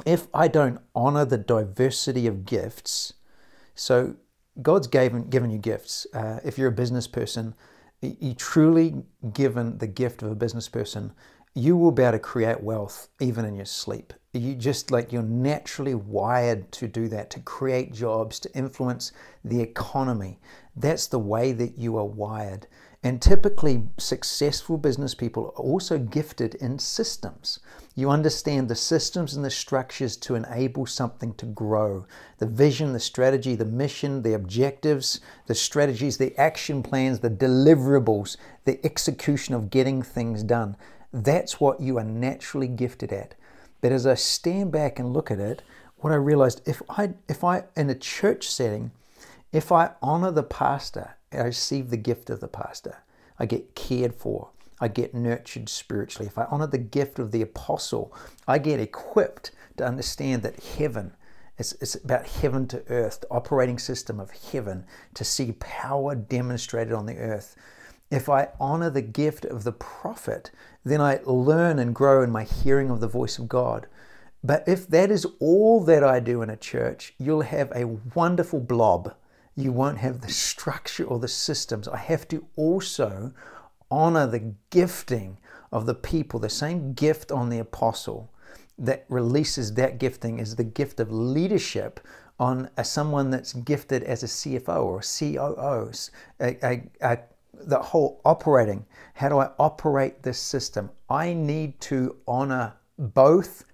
if 0.07 0.27
I 0.35 0.49
don't 0.49 0.81
honor 0.95 1.25
the 1.25 1.39
diversity 1.39 2.27
of 2.27 2.45
gifts, 2.45 3.15
so 3.75 4.17
God's 4.61 4.87
given, 4.87 5.29
given 5.31 5.51
you 5.51 5.59
gifts. 5.59 6.07
Uh, 6.13 6.41
if 6.45 6.59
you're 6.59 6.69
a 6.69 6.73
business 6.73 7.07
person, 7.07 7.55
you 8.01 8.35
truly 8.35 9.03
given 9.33 9.79
the 9.79 9.87
gift 9.87 10.23
of 10.23 10.31
a 10.31 10.35
business 10.35 10.69
person, 10.69 11.13
you 11.55 11.77
will 11.77 11.93
be 11.93 12.03
able 12.03 12.13
to 12.13 12.19
create 12.19 12.63
wealth 12.63 13.09
even 13.21 13.45
in 13.45 13.55
your 13.55 13.65
sleep. 13.65 14.13
You 14.33 14.55
just 14.55 14.91
like 14.91 15.13
you're 15.13 15.23
naturally 15.23 15.95
wired 15.95 16.73
to 16.73 16.89
do 16.89 17.09
that, 17.09 17.31
to 17.31 17.41
create 17.41 17.93
jobs, 17.93 18.41
to 18.41 18.53
influence 18.57 19.13
the 19.45 19.61
economy. 19.61 20.41
That's 20.77 21.07
the 21.07 21.21
way 21.21 21.53
that 21.53 21.79
you 21.79 21.97
are 21.97 22.05
wired. 22.05 22.67
And 23.05 23.21
typically, 23.21 23.83
successful 23.99 24.79
business 24.79 25.15
people 25.15 25.45
are 25.45 25.63
also 25.63 25.99
gifted 25.99 26.55
in 26.55 26.79
systems. 26.79 27.59
You 27.95 28.09
understand 28.09 28.67
the 28.67 28.75
systems 28.75 29.35
and 29.35 29.45
the 29.45 29.51
structures 29.51 30.17
to 30.17 30.35
enable 30.35 30.87
something 30.87 31.35
to 31.35 31.45
grow 31.45 32.07
the 32.39 32.47
vision, 32.47 32.95
the 32.95 33.01
strategy, 33.01 33.57
the 33.57 33.67
mission, 33.67 34.23
the 34.23 34.33
objectives, 34.33 35.21
the 35.47 35.55
strategies, 35.55 36.17
the 36.17 36.35
action 36.41 36.83
plans, 36.83 37.21
the 37.21 37.29
deliverables, 37.29 38.39
the 38.65 38.81
execution 38.87 39.55
of 39.55 39.69
getting 39.69 40.01
things 40.01 40.43
done. 40.43 40.75
That's 41.13 41.61
what 41.61 41.81
you 41.81 41.99
are 41.99 42.05
naturally 42.05 42.69
gifted 42.69 43.13
at. 43.13 43.35
But 43.83 43.93
as 43.93 44.07
I 44.07 44.15
stand 44.15 44.73
back 44.73 44.99
and 44.99 45.13
look 45.13 45.31
at 45.31 45.39
it, 45.39 45.61
what 45.99 46.11
I 46.11 46.17
realized 46.17 46.67
if 46.67 46.81
I 46.89 47.13
if 47.29 47.45
I 47.45 47.65
in 47.77 47.91
a 47.91 47.95
church 47.95 48.49
setting, 48.49 48.93
if 49.53 49.71
I 49.71 49.91
honor 50.03 50.31
the 50.31 50.43
pastor, 50.43 51.17
I 51.39 51.45
receive 51.45 51.91
the 51.91 51.97
gift 51.97 52.31
of 52.31 52.41
the 52.41 52.49
pastor. 52.49 53.03
I 53.39 53.47
get 53.47 53.75
cared 53.75 54.15
for. 54.15 54.51
I 54.81 54.89
get 54.89 55.15
nurtured 55.15 55.69
spiritually. 55.69 56.27
If 56.27 56.39
I 56.39 56.45
honor 56.45 56.67
the 56.67 56.79
gift 56.79 57.19
of 57.19 57.31
the 57.31 57.43
apostle, 57.43 58.15
I 58.47 58.59
get 58.59 58.81
equipped 58.81 59.51
to 59.77 59.87
understand 59.87 60.43
that 60.43 60.63
heaven 60.63 61.15
it's, 61.57 61.95
about 61.95 62.27
heaven 62.27 62.67
to 62.69 62.83
earth, 62.89 63.21
the 63.21 63.31
operating 63.31 63.79
system 63.79 64.19
of 64.19 64.31
heaven, 64.31 64.85
to 65.15 65.25
see 65.25 65.53
power 65.53 66.15
demonstrated 66.15 66.93
on 66.93 67.07
the 67.07 67.17
earth. 67.17 67.55
If 68.11 68.29
I 68.29 68.49
honor 68.61 68.91
the 68.91 69.03
gift 69.03 69.45
of 69.45 69.65
the 69.65 69.73
prophet, 69.73 70.51
then 70.85 71.01
I 71.01 71.21
learn 71.25 71.79
and 71.79 71.95
grow 71.95 72.23
in 72.23 72.31
my 72.31 72.45
hearing 72.45 72.91
of 72.91 73.01
the 73.01 73.09
voice 73.09 73.39
of 73.39 73.49
God. 73.49 73.87
But 74.43 74.65
if 74.67 74.87
that 74.89 75.11
is 75.11 75.27
all 75.41 75.83
that 75.85 76.05
I 76.05 76.21
do 76.21 76.43
in 76.43 76.51
a 76.51 76.57
church, 76.57 77.15
you'll 77.19 77.43
have 77.43 77.73
a 77.75 77.87
wonderful 78.15 78.61
blob. 78.61 79.15
You 79.57 79.73
won't 79.73 79.99
have 79.99 80.21
the 80.21 80.31
structure 80.31 81.05
or 81.05 81.19
the 81.19 81.29
systems. 81.29 81.87
I 81.89 81.99
have 81.99 82.27
to 82.29 82.47
also 82.57 83.33
honor 83.91 84.27
the 84.27 84.55
gifting 84.71 85.39
of 85.71 85.87
the 85.87 85.95
people, 85.95 86.41
the 86.41 86.49
same 86.49 86.93
gift 86.95 87.31
on 87.31 87.49
the 87.49 87.59
apostle 87.59 88.33
that 88.79 89.05
releases 89.09 89.75
that 89.75 89.99
gifting 89.99 90.39
is 90.39 90.57
the 90.57 90.65
gift 90.65 90.99
of 90.99 91.13
leadership 91.13 92.01
on 92.39 92.69
a, 92.77 92.85
someone 92.85 93.31
that's 93.31 93.53
gifted 93.53 94.03
as 94.03 94.23
a 94.23 94.27
CFO 94.27 94.85
or 94.85 95.01
COO, 95.01 95.93
a, 96.41 96.67
a, 96.67 96.83
a, 97.01 97.19
the 97.53 97.79
whole 97.79 98.21
operating. 98.25 98.85
How 99.15 99.29
do 99.29 99.39
I 99.39 99.51
operate 99.59 100.23
this 100.23 100.39
system? 100.39 100.91
I 101.09 101.33
need 101.33 101.81
to 101.83 102.17
honor 102.27 102.75
both 102.99 103.65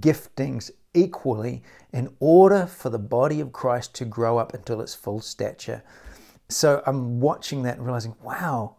giftings 0.00 0.70
equally 0.94 1.62
in 1.92 2.14
order 2.20 2.66
for 2.66 2.90
the 2.90 2.98
body 2.98 3.40
of 3.40 3.52
Christ 3.52 3.94
to 3.96 4.04
grow 4.04 4.38
up 4.38 4.54
until 4.54 4.80
its 4.80 4.94
full 4.94 5.20
stature. 5.20 5.82
So 6.48 6.82
I'm 6.86 7.20
watching 7.20 7.62
that 7.62 7.76
and 7.76 7.86
realizing, 7.86 8.14
wow, 8.22 8.76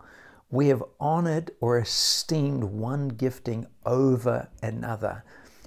we 0.50 0.68
have 0.70 0.84
honored 1.00 1.52
or 1.62 1.78
esteemed 1.78 2.64
one 2.64 3.10
gifting 3.10 3.68
over 3.86 4.50
another. 4.64 5.24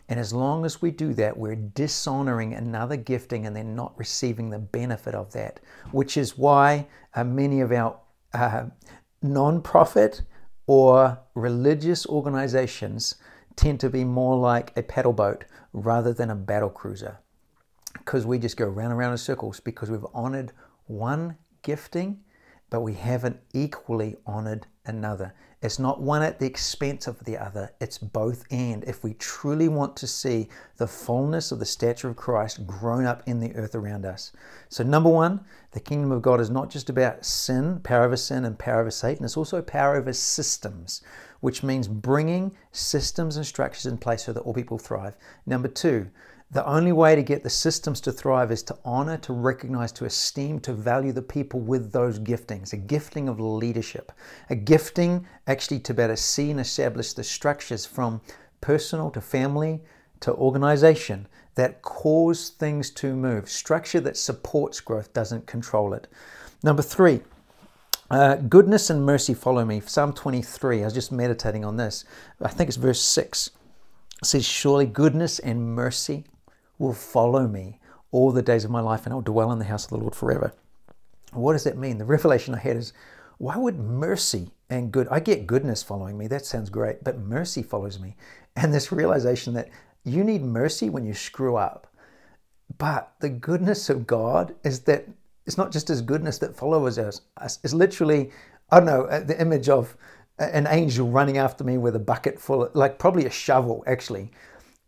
And 0.08 0.18
as 0.18 0.32
long 0.32 0.64
as 0.64 0.82
we 0.82 0.90
do 0.90 1.14
that, 1.14 1.36
we're 1.36 1.54
dishonoring 1.54 2.54
another 2.54 2.96
gifting 2.96 3.46
and 3.46 3.54
then 3.54 3.74
not 3.74 3.96
receiving 3.96 4.50
the 4.50 4.58
benefit 4.58 5.14
of 5.14 5.32
that, 5.32 5.60
which 5.92 6.16
is 6.16 6.36
why 6.36 6.88
uh, 7.14 7.24
many 7.24 7.60
of 7.60 7.70
our 7.72 7.98
uh, 8.34 8.64
non 9.22 9.62
profit 9.62 10.22
or 10.66 11.18
religious 11.34 12.04
organizations 12.06 13.14
tend 13.56 13.80
to 13.80 13.90
be 13.90 14.04
more 14.04 14.36
like 14.36 14.76
a 14.76 14.82
paddle 14.82 15.12
boat 15.12 15.44
rather 15.72 16.12
than 16.12 16.30
a 16.30 16.34
battle 16.34 16.70
cruiser. 16.70 17.18
Because 17.94 18.26
we 18.26 18.38
just 18.38 18.56
go 18.56 18.66
round 18.66 18.90
and 18.90 18.98
round 18.98 19.12
in 19.12 19.18
circles 19.18 19.60
because 19.60 19.90
we've 19.90 20.06
honored 20.14 20.52
one 20.86 21.36
gifting, 21.62 22.20
but 22.70 22.80
we 22.80 22.94
haven't 22.94 23.38
equally 23.52 24.16
honored 24.26 24.66
another. 24.86 25.34
It's 25.62 25.78
not 25.78 26.00
one 26.00 26.22
at 26.22 26.40
the 26.40 26.46
expense 26.46 27.06
of 27.06 27.22
the 27.24 27.38
other, 27.38 27.70
it's 27.80 27.96
both 27.96 28.44
and. 28.50 28.82
If 28.82 29.04
we 29.04 29.14
truly 29.14 29.68
want 29.68 29.96
to 29.98 30.08
see 30.08 30.48
the 30.76 30.88
fullness 30.88 31.52
of 31.52 31.60
the 31.60 31.64
stature 31.64 32.08
of 32.08 32.16
Christ 32.16 32.66
grown 32.66 33.04
up 33.04 33.22
in 33.26 33.38
the 33.38 33.54
earth 33.54 33.76
around 33.76 34.04
us. 34.04 34.32
So, 34.68 34.82
number 34.82 35.08
one, 35.08 35.44
the 35.70 35.78
kingdom 35.78 36.10
of 36.10 36.20
God 36.20 36.40
is 36.40 36.50
not 36.50 36.68
just 36.68 36.90
about 36.90 37.24
sin, 37.24 37.78
power 37.84 38.06
over 38.06 38.16
sin, 38.16 38.44
and 38.44 38.58
power 38.58 38.80
over 38.80 38.90
Satan, 38.90 39.24
it's 39.24 39.36
also 39.36 39.62
power 39.62 39.94
over 39.94 40.12
systems, 40.12 41.02
which 41.42 41.62
means 41.62 41.86
bringing 41.86 42.56
systems 42.70 43.36
and 43.36 43.44
structures 43.44 43.86
in 43.86 43.98
place 43.98 44.24
so 44.24 44.32
that 44.32 44.40
all 44.40 44.54
people 44.54 44.78
thrive. 44.78 45.16
Number 45.44 45.68
two, 45.68 46.08
the 46.52 46.64
only 46.66 46.92
way 46.92 47.16
to 47.16 47.22
get 47.22 47.42
the 47.42 47.50
systems 47.50 48.00
to 48.02 48.12
thrive 48.12 48.52
is 48.52 48.62
to 48.64 48.78
honor, 48.84 49.16
to 49.18 49.32
recognize, 49.32 49.90
to 49.92 50.04
esteem, 50.04 50.60
to 50.60 50.72
value 50.72 51.10
the 51.10 51.22
people 51.22 51.60
with 51.60 51.92
those 51.92 52.18
giftings. 52.20 52.72
A 52.72 52.76
gifting 52.76 53.28
of 53.28 53.40
leadership, 53.40 54.12
a 54.50 54.54
gifting 54.54 55.26
actually 55.46 55.80
to 55.80 55.94
better 55.94 56.14
see 56.14 56.50
and 56.50 56.60
establish 56.60 57.12
the 57.12 57.24
structures 57.24 57.84
from 57.84 58.20
personal 58.60 59.10
to 59.10 59.20
family 59.20 59.80
to 60.20 60.32
organization 60.34 61.26
that 61.56 61.82
cause 61.82 62.50
things 62.50 62.90
to 62.90 63.16
move. 63.16 63.48
Structure 63.48 64.00
that 64.00 64.16
supports 64.16 64.80
growth 64.80 65.12
doesn't 65.12 65.46
control 65.46 65.92
it. 65.92 66.06
Number 66.62 66.82
three, 66.82 67.22
uh, 68.12 68.36
goodness 68.36 68.90
and 68.90 69.06
mercy 69.06 69.32
follow 69.32 69.64
me. 69.64 69.80
Psalm 69.80 70.12
23, 70.12 70.82
I 70.82 70.84
was 70.84 70.92
just 70.92 71.10
meditating 71.10 71.64
on 71.64 71.78
this. 71.78 72.04
I 72.42 72.48
think 72.48 72.68
it's 72.68 72.76
verse 72.76 73.00
6. 73.00 73.50
It 74.20 74.26
says, 74.26 74.44
Surely 74.44 74.84
goodness 74.84 75.38
and 75.38 75.74
mercy 75.74 76.24
will 76.78 76.92
follow 76.92 77.48
me 77.48 77.80
all 78.10 78.30
the 78.30 78.42
days 78.42 78.66
of 78.66 78.70
my 78.70 78.82
life, 78.82 79.06
and 79.06 79.14
I'll 79.14 79.22
dwell 79.22 79.50
in 79.50 79.58
the 79.58 79.64
house 79.64 79.84
of 79.84 79.90
the 79.90 79.96
Lord 79.96 80.14
forever. 80.14 80.52
What 81.32 81.54
does 81.54 81.64
that 81.64 81.78
mean? 81.78 81.96
The 81.96 82.04
revelation 82.04 82.54
I 82.54 82.58
had 82.58 82.76
is 82.76 82.92
why 83.38 83.56
would 83.56 83.78
mercy 83.78 84.50
and 84.68 84.92
good, 84.92 85.08
I 85.10 85.18
get 85.18 85.46
goodness 85.46 85.82
following 85.82 86.18
me, 86.18 86.26
that 86.26 86.44
sounds 86.44 86.68
great, 86.68 87.02
but 87.02 87.18
mercy 87.18 87.62
follows 87.62 87.98
me. 87.98 88.14
And 88.56 88.74
this 88.74 88.92
realization 88.92 89.54
that 89.54 89.70
you 90.04 90.22
need 90.22 90.42
mercy 90.42 90.90
when 90.90 91.06
you 91.06 91.14
screw 91.14 91.56
up. 91.56 91.86
But 92.76 93.14
the 93.20 93.30
goodness 93.30 93.88
of 93.88 94.06
God 94.06 94.54
is 94.64 94.80
that 94.80 95.08
it's 95.46 95.58
not 95.58 95.72
just 95.72 95.88
His 95.88 96.02
goodness 96.02 96.38
that 96.38 96.56
follows 96.56 96.98
us, 96.98 97.22
it's 97.40 97.74
literally, 97.74 98.30
I 98.70 98.78
don't 98.78 98.86
know, 98.86 99.04
uh, 99.04 99.20
the 99.20 99.40
image 99.40 99.68
of 99.68 99.96
an 100.38 100.66
angel 100.68 101.08
running 101.08 101.38
after 101.38 101.62
me 101.62 101.78
with 101.78 101.94
a 101.94 102.00
bucket 102.00 102.38
full, 102.40 102.64
of, 102.64 102.74
like 102.74 102.98
probably 102.98 103.26
a 103.26 103.30
shovel 103.30 103.84
actually, 103.86 104.30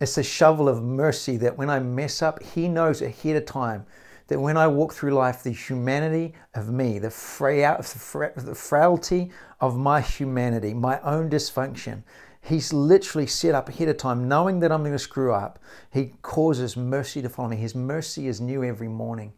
it's 0.01 0.19
a 0.19 0.23
shovel 0.23 0.69
of 0.69 0.83
mercy 0.83 1.37
that 1.37 1.57
when 1.57 1.71
I 1.71 1.79
mess 1.79 2.23
up, 2.23 2.43
He 2.43 2.69
knows 2.69 3.03
ahead 3.03 3.37
of 3.37 3.47
time 3.47 3.87
that 4.29 4.41
when 4.41 4.57
I 4.57 4.67
walk 4.67 4.95
through 4.95 5.13
life, 5.13 5.43
the 5.43 5.51
humanity 5.51 6.35
of 6.55 6.71
me, 6.71 6.99
the, 6.99 7.09
the 7.09 8.55
frailty 8.55 9.31
of 9.61 9.77
my 9.77 10.01
humanity, 10.01 10.75
my 10.75 11.01
own 11.01 11.31
dysfunction, 11.31 12.03
He's 12.41 12.75
literally 12.75 13.27
set 13.27 13.55
up 13.55 13.71
ahead 13.71 13.89
of 13.89 13.97
time, 13.97 14.29
knowing 14.29 14.61
that 14.61 14.71
I'm 14.71 14.83
going 14.83 14.93
to 14.93 14.99
screw 14.99 15.33
up. 15.33 15.59
He 15.91 16.13
causes 16.21 16.77
mercy 16.77 17.23
to 17.23 17.31
follow 17.31 17.49
me. 17.49 17.57
His 17.57 17.75
mercy 17.75 18.29
is 18.29 18.39
new 18.39 18.63
every 18.63 18.89
morning. 18.89 19.33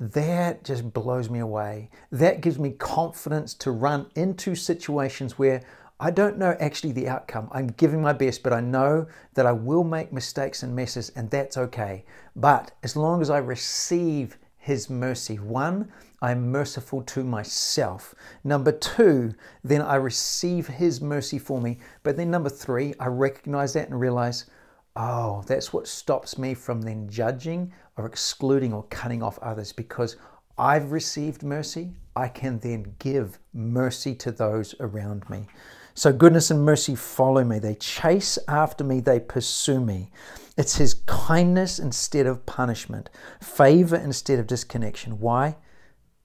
That 0.00 0.64
just 0.64 0.92
blows 0.92 1.30
me 1.30 1.38
away. 1.38 1.90
That 2.10 2.40
gives 2.40 2.58
me 2.58 2.72
confidence 2.72 3.54
to 3.54 3.70
run 3.70 4.06
into 4.16 4.54
situations 4.54 5.38
where 5.38 5.62
I 6.00 6.10
don't 6.10 6.36
know 6.36 6.56
actually 6.58 6.92
the 6.92 7.08
outcome. 7.08 7.48
I'm 7.52 7.68
giving 7.68 8.02
my 8.02 8.12
best, 8.12 8.42
but 8.42 8.52
I 8.52 8.60
know 8.60 9.06
that 9.34 9.46
I 9.46 9.52
will 9.52 9.84
make 9.84 10.12
mistakes 10.12 10.64
and 10.64 10.74
messes, 10.74 11.10
and 11.10 11.30
that's 11.30 11.56
okay. 11.56 12.04
But 12.34 12.72
as 12.82 12.96
long 12.96 13.22
as 13.22 13.30
I 13.30 13.38
receive 13.38 14.36
His 14.58 14.90
mercy, 14.90 15.36
one, 15.36 15.92
I'm 16.20 16.50
merciful 16.50 17.02
to 17.02 17.22
myself. 17.22 18.14
Number 18.42 18.72
two, 18.72 19.34
then 19.62 19.82
I 19.82 19.94
receive 19.94 20.66
His 20.66 21.00
mercy 21.00 21.38
for 21.38 21.60
me. 21.60 21.78
But 22.02 22.16
then 22.16 22.30
number 22.30 22.50
three, 22.50 22.94
I 22.98 23.06
recognize 23.06 23.74
that 23.74 23.88
and 23.88 24.00
realize, 24.00 24.46
oh, 24.96 25.42
that's 25.46 25.72
what 25.72 25.88
stops 25.88 26.38
me 26.38 26.54
from 26.54 26.82
then 26.82 27.08
judging 27.08 27.72
or 27.96 28.06
excluding 28.06 28.72
or 28.72 28.84
cutting 28.84 29.22
off 29.22 29.38
others 29.40 29.72
because 29.72 30.16
I've 30.56 30.92
received 30.92 31.42
mercy. 31.42 31.92
I 32.16 32.28
can 32.28 32.58
then 32.60 32.94
give 32.98 33.38
mercy 33.52 34.14
to 34.16 34.30
those 34.30 34.74
around 34.78 35.28
me. 35.28 35.46
So 35.94 36.12
goodness 36.12 36.50
and 36.50 36.64
mercy 36.64 36.94
follow 36.94 37.44
me. 37.44 37.58
They 37.58 37.74
chase 37.74 38.38
after 38.48 38.84
me. 38.84 39.00
They 39.00 39.20
pursue 39.20 39.80
me. 39.80 40.10
It's 40.56 40.76
His 40.76 40.94
kindness 41.06 41.78
instead 41.78 42.26
of 42.26 42.46
punishment, 42.46 43.10
favor 43.40 43.96
instead 43.96 44.38
of 44.38 44.46
disconnection. 44.46 45.18
Why? 45.18 45.56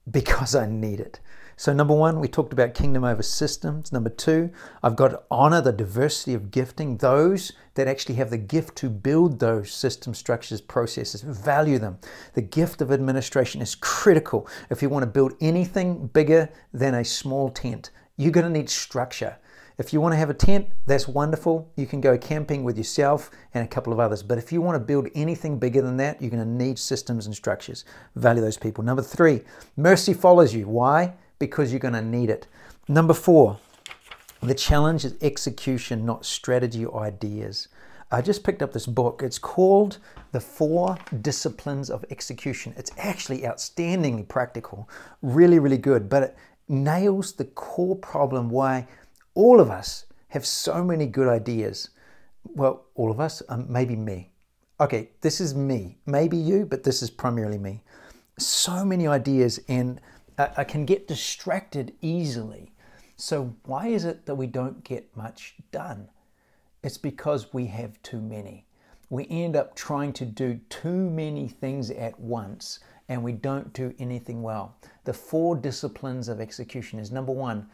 Because 0.08 0.54
I 0.54 0.66
need 0.66 1.00
it. 1.00 1.20
So, 1.56 1.74
number 1.74 1.94
one, 1.94 2.20
we 2.20 2.28
talked 2.28 2.54
about 2.54 2.72
kingdom 2.72 3.04
over 3.04 3.22
systems. 3.22 3.92
Number 3.92 4.08
two, 4.08 4.50
I've 4.82 4.96
got 4.96 5.08
to 5.08 5.22
honor 5.30 5.60
the 5.60 5.72
diversity 5.72 6.32
of 6.32 6.50
gifting, 6.50 6.96
those 6.96 7.52
that 7.80 7.88
actually 7.88 8.16
have 8.16 8.28
the 8.28 8.36
gift 8.36 8.76
to 8.76 8.90
build 8.90 9.38
those 9.38 9.72
system 9.72 10.12
structures, 10.12 10.60
processes, 10.60 11.22
value 11.22 11.78
them. 11.78 11.98
The 12.34 12.42
gift 12.42 12.82
of 12.82 12.92
administration 12.92 13.62
is 13.62 13.74
critical 13.74 14.46
if 14.68 14.82
you 14.82 14.90
want 14.90 15.04
to 15.04 15.10
build 15.10 15.32
anything 15.40 16.08
bigger 16.08 16.50
than 16.74 16.92
a 16.92 17.02
small 17.02 17.48
tent. 17.48 17.88
You're 18.18 18.32
going 18.32 18.44
to 18.44 18.52
need 18.52 18.68
structure. 18.68 19.38
If 19.78 19.94
you 19.94 20.00
want 20.02 20.12
to 20.12 20.18
have 20.18 20.28
a 20.28 20.34
tent, 20.34 20.68
that's 20.84 21.08
wonderful. 21.08 21.72
You 21.76 21.86
can 21.86 22.02
go 22.02 22.18
camping 22.18 22.64
with 22.64 22.76
yourself 22.76 23.30
and 23.54 23.64
a 23.64 23.68
couple 23.68 23.94
of 23.94 23.98
others. 23.98 24.22
But 24.22 24.36
if 24.36 24.52
you 24.52 24.60
want 24.60 24.74
to 24.74 24.84
build 24.84 25.08
anything 25.14 25.58
bigger 25.58 25.80
than 25.80 25.96
that, 25.96 26.20
you're 26.20 26.30
going 26.30 26.44
to 26.44 26.64
need 26.64 26.78
systems 26.78 27.24
and 27.24 27.34
structures. 27.34 27.86
Value 28.14 28.42
those 28.42 28.58
people. 28.58 28.84
Number 28.84 29.02
three, 29.02 29.40
mercy 29.78 30.12
follows 30.12 30.52
you. 30.52 30.68
Why? 30.68 31.14
Because 31.38 31.72
you're 31.72 31.80
going 31.80 31.94
to 31.94 32.02
need 32.02 32.28
it. 32.28 32.46
Number 32.88 33.14
four, 33.14 33.58
the 34.42 34.54
challenge 34.54 35.04
is 35.04 35.16
execution, 35.20 36.06
not 36.06 36.24
strategy 36.24 36.84
or 36.84 37.02
ideas. 37.02 37.68
I 38.10 38.22
just 38.22 38.42
picked 38.42 38.62
up 38.62 38.72
this 38.72 38.86
book. 38.86 39.22
It's 39.22 39.38
called 39.38 39.98
The 40.32 40.40
Four 40.40 40.98
Disciplines 41.20 41.90
of 41.90 42.04
Execution. 42.10 42.74
It's 42.76 42.90
actually 42.98 43.42
outstandingly 43.42 44.26
practical, 44.26 44.88
really, 45.22 45.58
really 45.58 45.78
good, 45.78 46.08
but 46.08 46.22
it 46.22 46.36
nails 46.68 47.32
the 47.34 47.44
core 47.44 47.96
problem 47.96 48.50
why 48.50 48.88
all 49.34 49.60
of 49.60 49.70
us 49.70 50.06
have 50.28 50.46
so 50.46 50.82
many 50.82 51.06
good 51.06 51.28
ideas. 51.28 51.90
Well, 52.44 52.86
all 52.94 53.10
of 53.10 53.20
us, 53.20 53.42
um, 53.48 53.66
maybe 53.68 53.94
me. 53.94 54.30
Okay, 54.80 55.10
this 55.20 55.40
is 55.40 55.54
me. 55.54 55.98
Maybe 56.06 56.36
you, 56.36 56.64
but 56.64 56.82
this 56.82 57.02
is 57.02 57.10
primarily 57.10 57.58
me. 57.58 57.82
So 58.38 58.84
many 58.84 59.06
ideas, 59.06 59.60
and 59.68 60.00
I, 60.38 60.48
I 60.58 60.64
can 60.64 60.86
get 60.86 61.06
distracted 61.06 61.92
easily. 62.00 62.72
So, 63.20 63.54
why 63.66 63.88
is 63.88 64.06
it 64.06 64.24
that 64.24 64.36
we 64.36 64.46
don't 64.46 64.82
get 64.82 65.14
much 65.14 65.56
done? 65.72 66.08
It's 66.82 66.96
because 66.96 67.52
we 67.52 67.66
have 67.66 68.02
too 68.02 68.18
many. 68.18 68.64
We 69.10 69.26
end 69.28 69.56
up 69.56 69.76
trying 69.76 70.14
to 70.14 70.24
do 70.24 70.58
too 70.70 71.10
many 71.10 71.46
things 71.46 71.90
at 71.90 72.18
once 72.18 72.80
and 73.10 73.22
we 73.22 73.32
don't 73.32 73.74
do 73.74 73.92
anything 73.98 74.42
well. 74.42 74.74
The 75.04 75.12
four 75.12 75.54
disciplines 75.54 76.30
of 76.30 76.40
execution 76.40 76.98
is 76.98 77.12
number 77.12 77.30
one, 77.30 77.68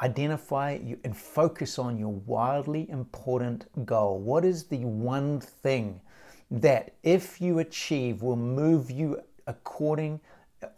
identify 0.00 0.78
and 1.04 1.14
focus 1.14 1.78
on 1.78 1.98
your 1.98 2.14
wildly 2.24 2.88
important 2.88 3.66
goal. 3.84 4.18
What 4.18 4.46
is 4.46 4.64
the 4.64 4.86
one 4.86 5.40
thing 5.40 6.00
that, 6.50 6.94
if 7.02 7.38
you 7.38 7.58
achieve, 7.58 8.22
will 8.22 8.34
move 8.34 8.90
you 8.90 9.20
according, 9.46 10.20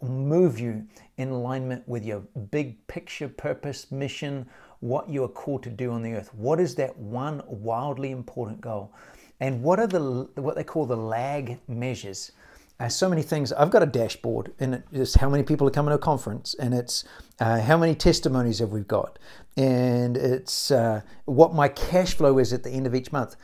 move 0.01 0.59
you 0.59 0.85
in 1.17 1.29
alignment 1.29 1.87
with 1.87 2.05
your 2.05 2.19
big 2.51 2.85
picture, 2.87 3.29
purpose, 3.29 3.91
mission, 3.91 4.47
what 4.79 5.09
you 5.09 5.23
are 5.23 5.29
called 5.29 5.63
to 5.63 5.69
do 5.69 5.91
on 5.91 6.01
the 6.01 6.13
earth? 6.13 6.33
What 6.33 6.59
is 6.59 6.75
that 6.75 6.97
one 6.97 7.41
wildly 7.47 8.11
important 8.11 8.61
goal? 8.61 8.93
And 9.39 9.61
what 9.61 9.79
are 9.79 9.87
the 9.87 10.29
what 10.35 10.55
they 10.55 10.63
call 10.63 10.85
the 10.85 10.97
lag 10.97 11.59
measures? 11.67 12.31
Uh, 12.79 12.89
so 12.89 13.07
many 13.07 13.21
things. 13.21 13.53
I've 13.53 13.69
got 13.69 13.83
a 13.83 13.85
dashboard, 13.85 14.51
and 14.59 14.83
it's 14.91 15.15
how 15.15 15.29
many 15.29 15.43
people 15.43 15.67
are 15.67 15.71
coming 15.71 15.91
to 15.91 15.95
a 15.95 15.99
conference, 15.99 16.55
and 16.59 16.73
it's 16.73 17.03
uh, 17.39 17.61
how 17.61 17.77
many 17.77 17.93
testimonies 17.93 18.59
have 18.59 18.71
we 18.71 18.81
got, 18.81 19.19
and 19.55 20.17
it's 20.17 20.71
uh, 20.71 21.01
what 21.25 21.53
my 21.53 21.67
cash 21.67 22.15
flow 22.15 22.39
is 22.39 22.51
at 22.51 22.63
the 22.63 22.71
end 22.71 22.87
of 22.87 22.95
each 22.95 23.11
month. 23.11 23.35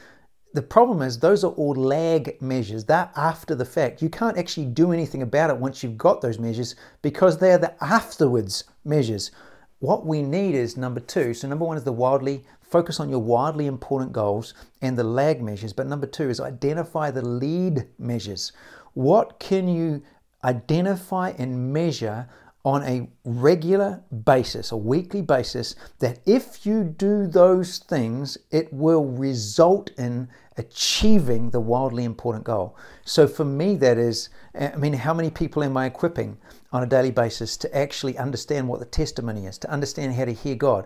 The 0.51 0.61
problem 0.63 1.03
is 1.03 1.19
those 1.19 1.43
are 1.43 1.51
all 1.51 1.75
lag 1.75 2.41
measures. 2.41 2.85
They're 2.85 3.11
after 3.15 3.53
the 3.53 3.65
fact. 3.65 4.01
You 4.01 4.09
can't 4.09 4.37
actually 4.37 4.65
do 4.65 4.91
anything 4.91 5.21
about 5.21 5.51
it 5.51 5.57
once 5.57 5.83
you've 5.83 5.97
got 5.97 6.21
those 6.21 6.39
measures 6.39 6.75
because 7.03 7.37
they're 7.37 7.59
the 7.59 7.75
afterwards 7.83 8.63
measures. 8.83 9.29
What 9.77 10.07
we 10.07 10.23
need 10.23 10.55
is 10.55 10.75
number 10.75 11.01
two. 11.01 11.35
So 11.35 11.47
number 11.47 11.65
one 11.65 11.77
is 11.77 11.83
the 11.83 11.93
wildly 11.93 12.45
focus 12.61 12.99
on 12.99 13.09
your 13.09 13.19
wildly 13.19 13.67
important 13.67 14.11
goals 14.11 14.55
and 14.81 14.97
the 14.97 15.03
lag 15.03 15.39
measures. 15.41 15.71
But 15.71 15.87
number 15.87 16.07
two 16.07 16.29
is 16.29 16.39
identify 16.39 17.11
the 17.11 17.21
lead 17.21 17.87
measures. 17.99 18.51
What 18.93 19.39
can 19.39 19.67
you 19.67 20.01
identify 20.43 21.29
and 21.37 21.71
measure 21.71 22.27
on 22.65 22.83
a 22.83 23.07
regular 23.23 24.03
basis, 24.25 24.71
a 24.71 24.77
weekly 24.77 25.21
basis, 25.21 25.75
that 25.99 26.19
if 26.25 26.65
you 26.65 26.83
do 26.83 27.25
those 27.25 27.77
things, 27.77 28.37
it 28.51 28.71
will 28.73 29.05
result 29.05 29.91
in 29.97 30.27
achieving 30.57 31.49
the 31.51 31.59
wildly 31.59 32.03
important 32.03 32.43
goal. 32.43 32.77
So 33.05 33.27
for 33.27 33.45
me, 33.45 33.77
that 33.77 33.97
is, 33.97 34.29
I 34.59 34.75
mean, 34.75 34.93
how 34.93 35.13
many 35.13 35.29
people 35.29 35.63
am 35.63 35.77
I 35.77 35.85
equipping 35.85 36.37
on 36.73 36.83
a 36.83 36.85
daily 36.85 37.11
basis 37.11 37.55
to 37.57 37.77
actually 37.77 38.17
understand 38.17 38.67
what 38.67 38.79
the 38.79 38.85
testimony 38.85 39.45
is, 39.45 39.57
to 39.59 39.71
understand 39.71 40.13
how 40.15 40.25
to 40.25 40.33
hear 40.33 40.55
God? 40.55 40.85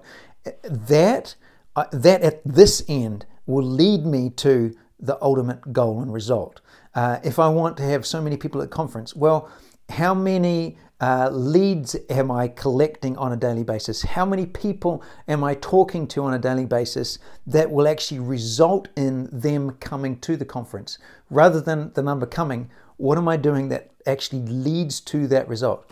That, 0.64 1.36
uh, 1.76 1.86
that 1.92 2.22
at 2.22 2.42
this 2.46 2.84
end 2.88 3.26
will 3.48 3.66
lead 3.66 4.06
me 4.06 4.30
to 4.30 4.76
the 5.00 5.18
ultimate 5.24 5.74
goal 5.74 6.02
and 6.02 6.14
result. 6.14 6.62
Uh, 6.94 7.18
if 7.24 7.40
I 7.40 7.50
want 7.50 7.76
to 7.78 7.84
have 7.84 8.06
so 8.06 8.22
many 8.22 8.38
people 8.38 8.62
at 8.62 8.70
conference, 8.70 9.16
well, 9.16 9.50
how 9.90 10.14
many 10.14 10.78
uh, 11.04 11.30
leads 11.32 11.98
am 12.10 12.32
I 12.32 12.48
collecting 12.48 13.18
on 13.18 13.34
a 13.34 13.36
daily 13.36 13.66
basis? 13.66 14.04
How 14.04 14.26
many 14.26 14.46
people 14.46 15.04
am 15.28 15.44
I 15.44 15.54
talking 15.56 16.08
to 16.08 16.24
on 16.24 16.34
a 16.34 16.40
daily 16.40 16.64
basis 16.64 17.20
that 17.46 17.70
will 17.70 17.90
actually 17.90 18.20
result 18.20 18.88
in 18.96 19.28
them 19.30 19.72
coming 19.82 20.18
to 20.22 20.38
the 20.38 20.46
conference? 20.46 20.98
Rather 21.30 21.60
than 21.60 21.92
the 21.96 22.02
number 22.02 22.26
coming, 22.26 22.70
what 22.96 23.18
am 23.18 23.28
I 23.28 23.36
doing 23.36 23.68
that 23.68 23.92
actually 24.08 24.44
leads 24.44 25.02
to 25.02 25.28
that 25.28 25.46
result? 25.50 25.92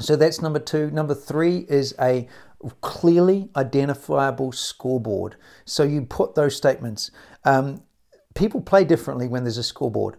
So 0.00 0.16
that's 0.16 0.42
number 0.42 0.58
two. 0.58 0.90
Number 0.90 1.14
three 1.14 1.58
is 1.68 1.94
a 2.00 2.26
clearly 2.80 3.48
identifiable 3.54 4.50
scoreboard. 4.50 5.36
So 5.66 5.84
you 5.84 6.02
put 6.02 6.34
those 6.34 6.56
statements. 6.56 7.12
Um, 7.44 7.84
people 8.34 8.60
play 8.60 8.84
differently 8.84 9.28
when 9.28 9.44
there's 9.44 9.58
a 9.58 9.62
scoreboard. 9.62 10.16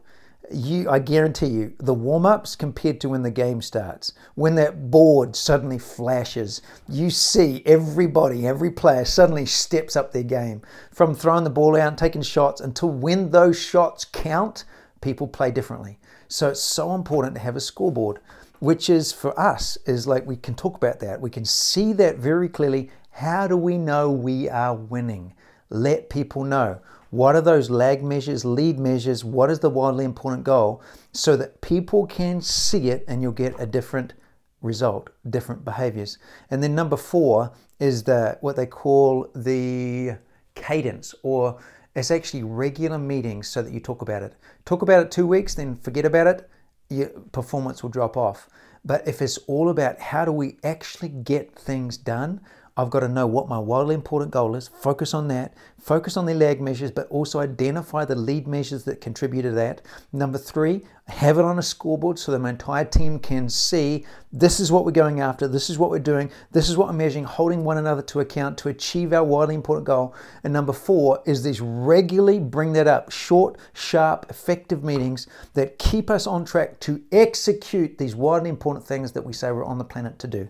You, 0.52 0.90
I 0.90 1.00
guarantee 1.00 1.48
you, 1.48 1.74
the 1.80 1.94
warm 1.94 2.26
ups 2.26 2.56
compared 2.56 3.00
to 3.02 3.10
when 3.10 3.24
the 3.24 3.32
game 3.32 3.62
starts, 3.62 4.14
when 4.36 4.56
that 4.56 4.92
board 4.92 5.36
suddenly 5.36 5.80
flashes, 5.80 6.62
you 6.90 7.10
see 7.10 7.64
everybody, 7.66 8.46
every 8.46 8.70
player 8.70 9.06
suddenly 9.06 9.46
steps 9.46 9.96
up 9.96 10.12
their 10.12 10.24
game 10.24 10.62
from 10.92 11.16
throwing 11.16 11.46
the 11.46 11.50
ball 11.50 11.78
out, 11.78 11.98
taking 11.98 12.22
shots 12.22 12.60
until 12.60 12.90
when 12.90 13.32
those 13.32 13.60
shots 13.60 14.06
count, 14.06 14.66
people 15.02 15.28
play 15.28 15.50
differently. 15.50 15.98
So 16.28 16.50
it's 16.50 16.62
so 16.62 16.94
important 16.94 17.36
to 17.36 17.42
have 17.42 17.56
a 17.56 17.62
scoreboard, 17.62 18.20
which 18.60 18.90
is 18.90 19.14
for 19.14 19.38
us, 19.40 19.78
is 19.86 20.08
like 20.08 20.26
we 20.26 20.36
can 20.36 20.56
talk 20.56 20.76
about 20.76 21.00
that. 21.00 21.22
We 21.22 21.30
can 21.30 21.46
see 21.46 21.94
that 21.94 22.18
very 22.18 22.50
clearly. 22.50 22.90
How 23.12 23.48
do 23.48 23.56
we 23.56 23.78
know 23.78 24.12
we 24.12 24.50
are 24.50 24.76
winning? 24.76 25.34
Let 25.70 26.10
people 26.10 26.44
know. 26.44 26.80
What 27.14 27.36
are 27.36 27.42
those 27.42 27.70
lag 27.70 28.04
measures, 28.04 28.44
lead 28.44 28.80
measures? 28.80 29.24
What 29.24 29.52
is 29.52 29.60
the 29.60 29.70
wildly 29.70 30.04
important 30.04 30.44
goal? 30.44 30.82
So 31.12 31.38
that 31.38 31.62
people 31.62 32.08
can 32.08 32.42
see 32.42 32.90
it 32.90 33.06
and 33.08 33.22
you'll 33.22 33.34
get 33.34 33.54
a 33.60 33.68
different 33.68 34.16
result, 34.64 35.12
different 35.30 35.64
behaviors. 35.64 36.18
And 36.50 36.64
then 36.64 36.74
number 36.74 36.98
four 36.98 37.52
is 37.80 38.02
the 38.02 38.40
what 38.42 38.56
they 38.56 38.66
call 38.66 39.28
the 39.36 40.18
cadence, 40.56 41.14
or 41.22 41.62
it's 41.96 42.10
actually 42.10 42.42
regular 42.42 42.98
meetings 42.98 43.48
so 43.48 43.62
that 43.62 43.72
you 43.72 43.80
talk 43.80 44.02
about 44.02 44.24
it. 44.24 44.34
Talk 44.66 44.82
about 44.82 45.06
it 45.06 45.12
two 45.12 45.28
weeks, 45.28 45.54
then 45.54 45.76
forget 45.76 46.06
about 46.06 46.26
it, 46.26 46.50
your 46.90 47.10
performance 47.32 47.84
will 47.84 47.92
drop 47.92 48.18
off. 48.18 48.50
But 48.84 49.08
if 49.08 49.22
it's 49.22 49.38
all 49.46 49.70
about 49.70 50.00
how 50.00 50.26
do 50.26 50.32
we 50.32 50.58
actually 50.64 51.10
get 51.10 51.54
things 51.54 51.96
done, 51.96 52.42
I've 52.76 52.90
got 52.90 53.02
to 53.02 53.08
know 53.08 53.28
what 53.28 53.48
my 53.48 53.60
wildly 53.60 53.94
important 53.94 54.32
goal 54.32 54.56
is, 54.56 54.68
focus 54.68 55.14
on 55.14 55.28
that, 55.28 55.54
focus 55.80 56.18
on 56.18 56.26
the 56.26 56.34
lag 56.34 56.60
measures, 56.60 56.90
but 56.90 57.08
also 57.10 57.40
identify 57.40 58.04
the 58.04 58.16
lead 58.16 58.48
measures 58.48 58.84
that 58.86 59.00
contribute 59.00 59.44
to 59.44 59.52
that. 59.52 59.84
Number 60.12 60.40
three, 60.40 60.82
have 61.08 61.38
it 61.38 61.46
on 61.46 61.60
a 61.60 61.62
scoreboard 61.62 62.18
so 62.18 62.32
that 62.32 62.40
my 62.40 62.50
entire 62.50 62.86
team 62.86 63.20
can 63.20 63.48
see 63.48 64.06
this 64.32 64.60
is 64.60 64.72
what 64.72 64.86
we're 64.86 64.92
going 64.92 65.20
after, 65.20 65.48
this 65.48 65.70
is 65.70 65.78
what 65.78 65.92
we're 65.92 66.00
doing, 66.00 66.32
this 66.52 66.68
is 66.68 66.76
what 66.76 66.88
we're 66.88 66.94
measuring, 66.94 67.26
holding 67.26 67.64
one 67.64 67.78
another 67.78 68.02
to 68.02 68.22
account 68.22 68.58
to 68.58 68.70
achieve 68.70 69.14
our 69.14 69.24
wildly 69.24 69.54
important 69.54 69.86
goal. 69.86 70.16
And 70.44 70.52
number 70.52 70.74
four 70.74 71.22
is 71.28 71.44
this 71.44 71.60
regularly 71.60 72.40
bring 72.40 72.74
that 72.74 72.88
up, 72.88 73.12
short, 73.12 73.60
sharp, 73.74 74.26
effective 74.30 74.84
meetings 74.84 75.28
that 75.54 75.78
keep 75.78 76.10
us 76.10 76.26
on 76.26 76.44
track 76.44 76.80
to 76.82 77.04
execute 77.12 78.00
these 78.00 78.16
wildly 78.16 78.50
important 78.50 78.84
things 78.84 79.12
that 79.12 79.24
we 79.24 79.34
say 79.34 79.52
we're 79.52 79.64
on 79.64 79.78
the 79.78 79.84
planet 79.84 80.18
to 80.20 80.28
do. 80.28 80.50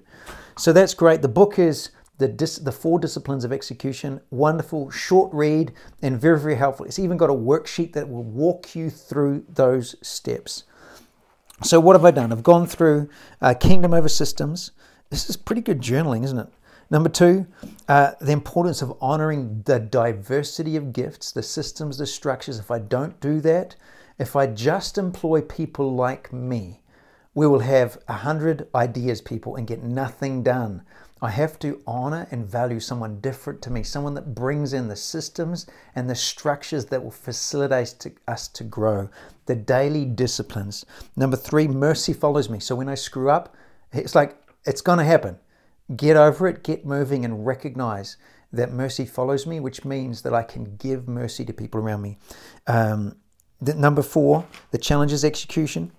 So 0.57 0.71
that's 0.71 0.93
great. 0.93 1.21
The 1.21 1.27
book 1.27 1.59
is 1.59 1.89
the, 2.17 2.27
dis, 2.27 2.57
the 2.57 2.71
four 2.71 2.99
disciplines 2.99 3.43
of 3.43 3.51
execution. 3.51 4.21
Wonderful, 4.29 4.89
short 4.91 5.33
read, 5.33 5.73
and 6.01 6.19
very, 6.19 6.39
very 6.39 6.55
helpful. 6.55 6.85
It's 6.85 6.99
even 6.99 7.17
got 7.17 7.29
a 7.29 7.33
worksheet 7.33 7.93
that 7.93 8.09
will 8.09 8.23
walk 8.23 8.75
you 8.75 8.89
through 8.89 9.45
those 9.49 9.95
steps. 10.01 10.63
So, 11.63 11.79
what 11.79 11.95
have 11.95 12.05
I 12.05 12.11
done? 12.11 12.31
I've 12.31 12.43
gone 12.43 12.67
through 12.67 13.09
uh, 13.41 13.53
Kingdom 13.53 13.93
over 13.93 14.09
Systems. 14.09 14.71
This 15.09 15.29
is 15.29 15.37
pretty 15.37 15.61
good 15.61 15.81
journaling, 15.81 16.23
isn't 16.23 16.39
it? 16.39 16.49
Number 16.89 17.09
two, 17.09 17.47
uh, 17.87 18.11
the 18.19 18.31
importance 18.31 18.81
of 18.81 18.97
honoring 19.01 19.63
the 19.65 19.79
diversity 19.79 20.75
of 20.75 20.93
gifts, 20.93 21.31
the 21.31 21.41
systems, 21.41 21.97
the 21.97 22.05
structures. 22.05 22.59
If 22.59 22.69
I 22.69 22.79
don't 22.79 23.19
do 23.19 23.39
that, 23.41 23.75
if 24.19 24.35
I 24.35 24.47
just 24.47 24.97
employ 24.97 25.41
people 25.41 25.95
like 25.95 26.31
me, 26.31 26.81
we 27.33 27.47
will 27.47 27.59
have 27.59 27.97
a 28.07 28.13
hundred 28.13 28.67
ideas, 28.75 29.21
people, 29.21 29.55
and 29.55 29.65
get 29.65 29.81
nothing 29.81 30.43
done. 30.43 30.83
I 31.23 31.29
have 31.29 31.57
to 31.59 31.81
honor 31.87 32.27
and 32.31 32.45
value 32.45 32.81
someone 32.81 33.21
different 33.21 33.61
to 33.61 33.71
me, 33.71 33.81
someone 33.81 34.13
that 34.15 34.35
brings 34.35 34.73
in 34.73 34.89
the 34.89 34.95
systems 34.95 35.65
and 35.95 36.09
the 36.09 36.15
structures 36.15 36.85
that 36.87 37.01
will 37.01 37.11
facilitate 37.11 38.17
us 38.27 38.49
to 38.49 38.63
grow, 38.65 39.09
the 39.45 39.55
daily 39.55 40.03
disciplines. 40.03 40.85
Number 41.15 41.37
three, 41.37 41.67
mercy 41.67 42.11
follows 42.11 42.49
me. 42.49 42.59
So 42.59 42.75
when 42.75 42.89
I 42.89 42.95
screw 42.95 43.29
up, 43.29 43.55
it's 43.93 44.15
like 44.15 44.35
it's 44.65 44.81
going 44.81 44.97
to 44.97 45.05
happen. 45.05 45.37
Get 45.95 46.17
over 46.17 46.47
it, 46.47 46.61
get 46.61 46.85
moving, 46.85 47.23
and 47.23 47.45
recognize 47.45 48.17
that 48.51 48.73
mercy 48.73 49.05
follows 49.05 49.47
me, 49.47 49.61
which 49.61 49.85
means 49.85 50.23
that 50.23 50.33
I 50.33 50.43
can 50.43 50.75
give 50.75 51.07
mercy 51.07 51.45
to 51.45 51.53
people 51.53 51.79
around 51.79 52.01
me. 52.01 52.17
Um, 52.67 53.15
the, 53.61 53.73
number 53.73 54.01
four, 54.01 54.45
the 54.71 54.77
challenge 54.77 55.13
is 55.13 55.23
execution. 55.23 55.93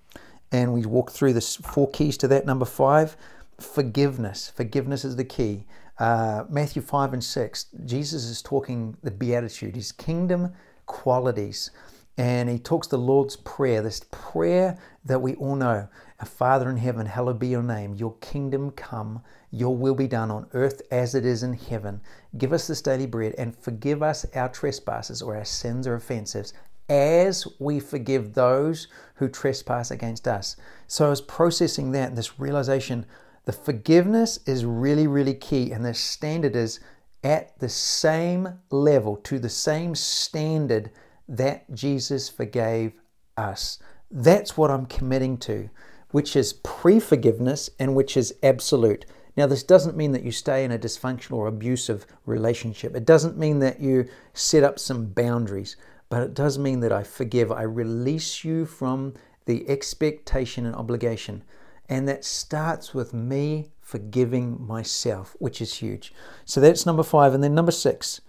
And 0.51 0.71
we 0.71 0.85
walk 0.85 1.11
through 1.11 1.33
the 1.33 1.41
four 1.41 1.89
keys 1.89 2.17
to 2.17 2.27
that. 2.27 2.45
Number 2.45 2.65
five, 2.65 3.17
forgiveness. 3.59 4.51
Forgiveness 4.55 5.05
is 5.05 5.15
the 5.15 5.23
key. 5.23 5.65
Uh, 5.97 6.43
Matthew 6.49 6.81
5 6.81 7.13
and 7.13 7.23
6, 7.23 7.65
Jesus 7.85 8.25
is 8.25 8.41
talking 8.41 8.97
the 9.01 9.11
Beatitude, 9.11 9.75
his 9.75 9.91
kingdom 9.91 10.51
qualities. 10.85 11.71
and 12.17 12.49
he 12.49 12.57
talks 12.57 12.87
the 12.87 12.97
Lord's 12.97 13.35
Prayer, 13.35 13.81
this 13.81 14.01
prayer 14.09 14.77
that 15.03 15.21
we 15.21 15.35
all 15.35 15.55
know. 15.55 15.87
Our 16.19 16.25
Father 16.25 16.69
in 16.69 16.77
heaven, 16.77 17.05
hallowed 17.05 17.39
be 17.39 17.47
your 17.47 17.63
name. 17.63 17.93
Your 17.93 18.15
kingdom 18.21 18.71
come, 18.71 19.21
your 19.51 19.75
will 19.75 19.95
be 19.95 20.07
done 20.07 20.31
on 20.31 20.47
earth 20.53 20.81
as 20.91 21.13
it 21.13 21.25
is 21.25 21.43
in 21.43 21.53
heaven. 21.53 21.99
Give 22.37 22.53
us 22.53 22.67
this 22.67 22.81
daily 22.81 23.05
bread 23.05 23.35
and 23.37 23.57
forgive 23.57 24.01
us 24.01 24.25
our 24.33 24.47
trespasses 24.47 25.21
or 25.21 25.35
our 25.35 25.43
sins 25.43 25.87
or 25.87 25.95
offenses 25.95 26.53
as 26.87 27.47
we 27.59 27.79
forgive 27.79 28.33
those 28.33 28.87
who 29.15 29.27
trespass 29.27 29.91
against 29.91 30.27
us. 30.27 30.55
So 30.87 31.07
I 31.07 31.09
was 31.09 31.21
processing 31.21 31.91
that, 31.91 32.15
this 32.15 32.39
realization, 32.39 33.05
the 33.45 33.53
forgiveness 33.53 34.39
is 34.45 34.65
really, 34.65 35.07
really 35.07 35.33
key, 35.33 35.71
and 35.71 35.85
the 35.85 35.93
standard 35.93 36.55
is 36.55 36.79
at 37.23 37.57
the 37.59 37.69
same 37.69 38.59
level, 38.69 39.15
to 39.17 39.39
the 39.39 39.49
same 39.49 39.95
standard 39.95 40.91
that 41.27 41.73
Jesus 41.73 42.29
forgave 42.29 42.93
us. 43.37 43.79
That's 44.11 44.57
what 44.57 44.69
I'm 44.71 44.85
committing 44.85 45.37
to, 45.39 45.69
which 46.11 46.35
is 46.35 46.53
pre 46.53 46.99
forgiveness 46.99 47.69
and 47.79 47.95
which 47.95 48.15
is 48.15 48.35
absolute. 48.43 49.05
Now, 49.37 49.47
this 49.47 49.63
doesn't 49.63 49.97
mean 49.97 50.11
that 50.13 50.23
you 50.23 50.31
stay 50.31 50.63
in 50.63 50.71
a 50.71 50.79
dysfunctional 50.79 51.37
or 51.37 51.47
abusive 51.47 52.05
relationship. 52.25 52.95
It 52.95 53.05
doesn't 53.05 53.37
mean 53.37 53.59
that 53.59 53.81
you 53.81 54.07
set 54.33 54.63
up 54.63 54.79
some 54.79 55.07
boundaries, 55.07 55.75
but 56.09 56.23
it 56.23 56.33
does 56.33 56.57
mean 56.57 56.79
that 56.81 56.93
I 56.93 57.03
forgive. 57.03 57.51
I 57.51 57.63
release 57.63 58.43
you 58.43 58.65
from 58.65 59.13
the 59.45 59.67
expectation 59.69 60.65
and 60.65 60.75
obligation. 60.75 61.43
And 61.87 62.07
that 62.07 62.25
starts 62.25 62.93
with 62.93 63.13
me 63.13 63.69
forgiving 63.79 64.65
myself, 64.65 65.35
which 65.39 65.61
is 65.61 65.75
huge. 65.75 66.13
So 66.43 66.59
that's 66.59 66.85
number 66.85 67.03
five. 67.03 67.33
And 67.33 67.43
then 67.43 67.53
number 67.53 67.71
six, 67.71 68.21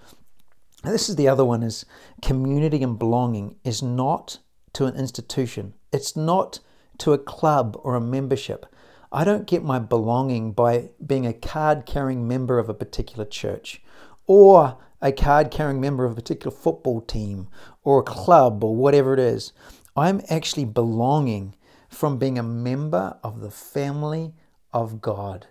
this 0.84 1.08
is 1.08 1.16
the 1.16 1.28
other 1.28 1.44
one 1.44 1.62
is 1.62 1.86
community 2.22 2.82
and 2.82 2.98
belonging 2.98 3.56
is 3.64 3.82
not 3.82 4.38
to 4.74 4.84
an 4.84 4.94
institution. 4.94 5.74
It's 5.92 6.14
not 6.14 6.60
to 6.98 7.12
a 7.12 7.18
club 7.18 7.80
or 7.82 7.94
a 7.94 8.00
membership. 8.00 8.66
I 9.10 9.24
don't 9.24 9.46
get 9.46 9.64
my 9.64 9.78
belonging 9.78 10.52
by 10.52 10.90
being 11.04 11.26
a 11.26 11.32
card 11.32 11.86
carrying 11.86 12.28
member 12.28 12.58
of 12.58 12.68
a 12.68 12.74
particular 12.74 13.24
church 13.24 13.82
or 14.26 14.76
a 15.00 15.12
card 15.12 15.50
carrying 15.50 15.80
member 15.80 16.04
of 16.04 16.12
a 16.12 16.16
particular 16.16 16.54
football 16.54 17.00
team 17.00 17.48
or 17.82 18.00
a 18.00 18.04
club 18.04 18.62
or 18.62 18.76
whatever 18.76 19.14
it 19.14 19.20
is. 19.20 19.52
I'm 19.96 20.20
actually 20.28 20.66
belonging 20.66 21.54
from 21.96 22.18
being 22.18 22.38
a 22.38 22.42
member 22.42 23.16
of 23.22 23.40
the 23.40 23.50
family 23.50 24.34
of 24.70 25.00
God. 25.00 25.46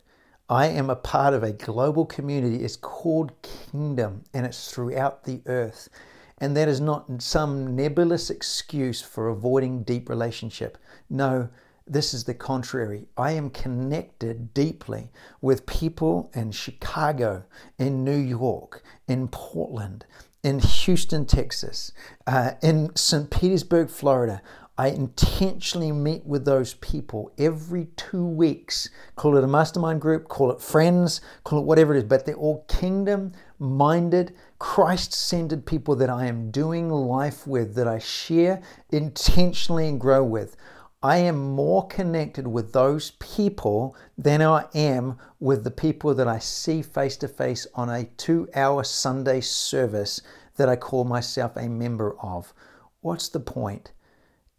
I 0.47 0.67
am 0.67 0.91
a 0.91 0.95
part 0.95 1.33
of 1.33 1.41
a 1.41 1.51
global 1.51 2.05
community. 2.05 2.63
It's 2.63 2.75
called 2.75 3.31
Kingdom 3.41 4.23
and 4.31 4.45
it's 4.45 4.71
throughout 4.71 5.23
the 5.23 5.41
earth. 5.47 5.89
And 6.37 6.55
that 6.55 6.67
is 6.67 6.79
not 6.79 7.19
some 7.19 7.75
nebulous 7.75 8.29
excuse 8.29 9.01
for 9.01 9.29
avoiding 9.29 9.81
deep 9.81 10.07
relationship. 10.07 10.77
No, 11.09 11.49
this 11.87 12.13
is 12.13 12.25
the 12.25 12.35
contrary. 12.35 13.07
I 13.17 13.31
am 13.31 13.49
connected 13.49 14.53
deeply 14.53 15.09
with 15.41 15.65
people 15.65 16.29
in 16.35 16.51
Chicago, 16.51 17.45
in 17.79 18.03
New 18.03 18.19
York, 18.19 18.83
in 19.07 19.29
Portland, 19.29 20.05
in 20.43 20.59
Houston, 20.59 21.25
Texas, 21.25 21.91
uh, 22.27 22.51
in 22.61 22.95
St. 22.95 23.31
Petersburg, 23.31 23.89
Florida. 23.89 24.43
I 24.77 24.89
intentionally 24.89 25.93
meet 25.93 26.25
with 26.25 26.43
those 26.43 26.73
people 26.73 27.31
every 27.37 27.87
two 27.95 28.25
weeks. 28.25 28.89
Call 29.15 29.37
it 29.37 29.43
a 29.43 29.47
mastermind 29.47 30.01
group, 30.01 30.27
call 30.27 30.51
it 30.51 30.59
friends, 30.59 31.21
call 31.45 31.59
it 31.59 31.65
whatever 31.65 31.95
it 31.95 31.99
is, 31.99 32.03
but 32.03 32.25
they're 32.25 32.35
all 32.35 32.65
kingdom 32.67 33.31
minded, 33.57 34.35
Christ 34.59 35.13
centered 35.13 35.65
people 35.65 35.95
that 35.95 36.09
I 36.09 36.25
am 36.25 36.51
doing 36.51 36.89
life 36.89 37.47
with, 37.47 37.73
that 37.75 37.87
I 37.87 37.99
share 37.99 38.61
intentionally 38.91 39.87
and 39.87 39.99
grow 39.99 40.25
with. 40.25 40.57
I 41.01 41.17
am 41.19 41.37
more 41.37 41.87
connected 41.87 42.45
with 42.45 42.73
those 42.73 43.11
people 43.11 43.95
than 44.17 44.41
I 44.41 44.65
am 44.73 45.17
with 45.39 45.63
the 45.63 45.71
people 45.71 46.13
that 46.15 46.27
I 46.27 46.39
see 46.39 46.81
face 46.81 47.15
to 47.17 47.29
face 47.29 47.65
on 47.75 47.89
a 47.89 48.05
two 48.17 48.49
hour 48.55 48.83
Sunday 48.83 49.39
service 49.39 50.21
that 50.57 50.67
I 50.67 50.75
call 50.75 51.05
myself 51.05 51.55
a 51.55 51.69
member 51.69 52.19
of. 52.19 52.53
What's 53.01 53.29
the 53.29 53.39
point? 53.39 53.93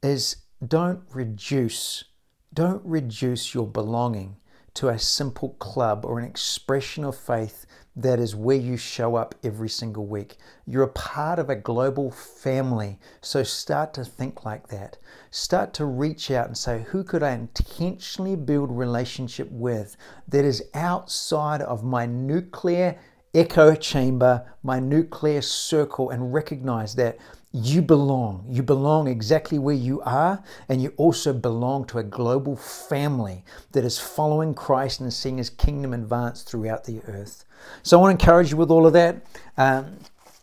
Is 0.03 0.37
don't 0.67 1.03
reduce, 1.13 2.05
don't 2.53 2.83
reduce 2.85 3.55
your 3.55 3.67
belonging 3.67 4.37
to 4.75 4.89
a 4.89 4.99
simple 4.99 5.51
club 5.59 6.05
or 6.05 6.19
an 6.19 6.25
expression 6.25 7.05
of 7.05 7.17
faith 7.17 7.65
that 7.97 8.19
is 8.19 8.37
where 8.37 8.59
you 8.59 8.77
show 8.77 9.17
up 9.17 9.35
every 9.43 9.71
single 9.71 10.07
week. 10.07 10.37
You're 10.67 10.83
a 10.83 10.89
part 10.89 11.39
of 11.39 11.49
a 11.49 11.57
global 11.57 12.11
family. 12.11 12.99
So 13.23 13.43
start 13.43 13.95
to 13.95 14.05
think 14.05 14.45
like 14.45 14.69
that. 14.69 14.99
Start 15.31 15.73
to 15.75 15.87
reach 15.87 16.31
out 16.31 16.47
and 16.47 16.57
say, 16.57 16.85
who 16.89 17.03
could 17.03 17.23
I 17.23 17.31
intentionally 17.31 18.37
build 18.37 18.71
relationship 18.71 19.51
with 19.51 19.97
that 20.29 20.45
is 20.45 20.63
outside 20.75 21.63
of 21.63 21.85
my 21.85 22.05
nuclear 22.05 22.99
echo 23.35 23.75
chamber, 23.75 24.45
my 24.63 24.79
nuclear 24.79 25.41
circle, 25.41 26.11
and 26.11 26.35
recognize 26.35 26.95
that 26.97 27.17
you 27.57 27.81
belong. 27.81 28.45
You 28.49 28.63
belong 28.63 29.09
exactly 29.09 29.59
where 29.59 29.75
you 29.75 30.03
are, 30.03 30.43
and 30.69 30.83
you 30.83 30.93
also 30.99 31.33
belong 31.33 31.87
to 31.87 31.99
a 31.99 32.03
global 32.03 32.55
family 32.55 33.45
that 33.73 33.85
is 33.85 33.99
following 33.99 34.55
Christ 34.55 35.01
and 35.01 35.13
seeing 35.13 35.39
his 35.39 35.49
kingdom 35.49 35.95
advance 35.95 36.43
throughout 36.43 36.85
the 36.85 37.01
earth. 37.07 37.45
So 37.83 37.99
I 37.99 38.03
want 38.03 38.19
to 38.19 38.23
encourage 38.23 38.51
you 38.51 38.59
with 38.59 38.71
all 38.71 38.87
of 38.87 38.93
that. 38.93 39.25
Um, 39.57 39.97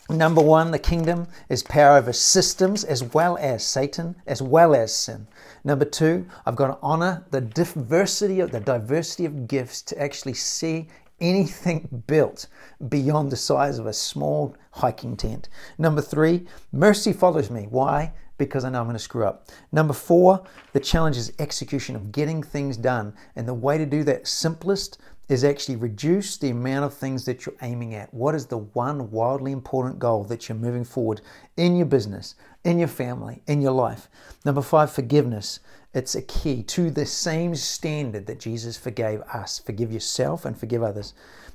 number 0.10 0.42
one, 0.42 0.72
the 0.72 0.80
kingdom 0.80 1.28
is 1.50 1.62
power 1.62 1.98
over 1.98 2.14
systems 2.14 2.84
as 2.84 3.04
well 3.04 3.38
as 3.40 3.64
Satan, 3.64 4.16
as 4.26 4.42
well 4.42 4.74
as 4.74 4.96
sin. 4.96 5.28
Number 5.64 5.86
two, 5.86 6.26
I've 6.46 6.56
got 6.56 6.68
to 6.68 6.78
honor 6.82 7.26
the 7.30 7.42
diversity 7.42 8.40
of 8.40 8.52
the 8.52 8.60
diversity 8.60 9.26
of 9.26 9.48
gifts 9.48 9.82
to 9.84 10.02
actually 10.02 10.34
see 10.34 10.88
anything 11.24 12.04
built 12.06 12.46
beyond 12.90 13.32
the 13.32 13.36
size 13.38 13.80
of 13.80 13.88
a 13.88 13.94
small 13.94 14.56
hiking 14.72 15.16
tent. 15.16 15.50
Number 15.78 16.02
three, 16.02 16.46
mercy 16.72 17.14
follows 17.14 17.50
me. 17.50 17.68
Why? 17.70 18.12
Because 18.38 18.66
I 18.66 18.70
know 18.70 18.80
I'm 18.80 18.86
going 18.86 18.96
to 18.96 19.00
screw 19.00 19.26
up. 19.26 19.50
Number 19.72 19.94
four, 19.94 20.44
the 20.74 20.80
challenge 20.80 21.18
is 21.18 21.34
execution 21.40 21.96
of 21.96 22.12
getting 22.12 22.44
things 22.44 22.76
done. 22.78 23.14
And 23.36 23.48
the 23.48 23.54
way 23.54 23.78
to 23.78 23.86
do 23.86 24.04
that 24.04 24.28
simplest 24.28 25.00
is 25.30 25.44
actually 25.44 25.78
reduce 25.78 26.38
the 26.38 26.50
amount 26.50 26.84
of 26.84 26.94
things 26.94 27.24
that 27.26 27.46
you're 27.46 27.56
aiming 27.62 27.96
at. 27.96 28.14
What 28.14 28.36
is 28.36 28.46
the 28.46 28.58
one 28.58 29.10
wildly 29.10 29.54
important 29.54 29.98
goal 29.98 30.26
that 30.26 30.50
you're 30.50 30.58
moving 30.58 30.84
forward 30.84 31.22
in 31.56 31.78
your 31.78 31.86
business, 31.86 32.36
in 32.66 32.78
your 32.78 32.90
family, 32.90 33.42
in 33.48 33.62
your 33.62 33.72
life? 33.72 34.10
Number 34.44 34.62
five, 34.62 34.92
forgiveness. 34.92 35.62
It's 35.94 36.16
a 36.16 36.22
key 36.22 36.64
to 36.64 36.90
the 36.90 37.06
same 37.06 37.54
standard 37.56 38.26
that 38.26 38.40
Jesus 38.40 38.78
forgave 38.78 39.22
us. 39.22 39.60
Forgive 39.60 39.92
yourself 39.92 40.44
and 40.44 40.58
forgive 40.58 40.82
others. 40.82 41.14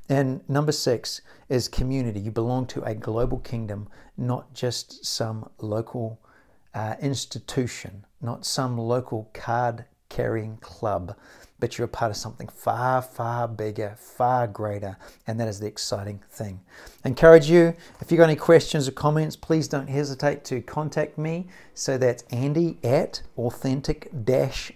And 0.08 0.48
number 0.48 0.72
six 0.72 1.20
is 1.48 1.68
community. 1.68 2.20
You 2.20 2.30
belong 2.30 2.66
to 2.68 2.82
a 2.84 2.94
global 2.94 3.38
kingdom, 3.38 3.88
not 4.16 4.54
just 4.54 5.04
some 5.04 5.50
local 5.58 6.20
uh, 6.72 6.94
institution, 7.00 8.06
not 8.20 8.46
some 8.46 8.78
local 8.78 9.28
card 9.34 9.84
carrying 10.08 10.56
club 10.58 11.16
but 11.60 11.76
you're 11.76 11.86
a 11.86 11.88
part 11.88 12.10
of 12.10 12.16
something 12.16 12.48
far, 12.48 13.02
far 13.02 13.48
bigger, 13.48 13.96
far 13.98 14.46
greater, 14.46 14.96
and 15.26 15.40
that 15.40 15.48
is 15.48 15.58
the 15.58 15.66
exciting 15.66 16.20
thing. 16.30 16.60
I 17.04 17.08
encourage 17.08 17.50
you, 17.50 17.74
if 18.00 18.10
you've 18.10 18.18
got 18.18 18.24
any 18.24 18.36
questions 18.36 18.86
or 18.86 18.92
comments, 18.92 19.34
please 19.34 19.66
don't 19.66 19.88
hesitate 19.88 20.44
to 20.44 20.60
contact 20.60 21.18
me. 21.18 21.48
So 21.74 21.98
that's 21.98 22.22
Andy 22.30 22.78
at 22.84 23.22
authentic 23.36 24.10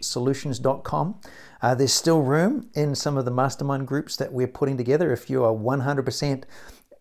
solutions.com. 0.01 1.21
Uh, 1.61 1.75
there's 1.77 1.93
still 1.93 2.23
room 2.23 2.69
in 2.75 2.95
some 2.97 3.17
of 3.17 3.25
the 3.25 3.31
mastermind 3.31 3.87
groups 3.87 4.17
that 4.17 4.33
we're 4.33 4.49
putting 4.49 4.77
together. 4.77 5.13
If 5.13 5.31
you 5.31 5.45
are 5.45 5.53
100% 5.53 6.45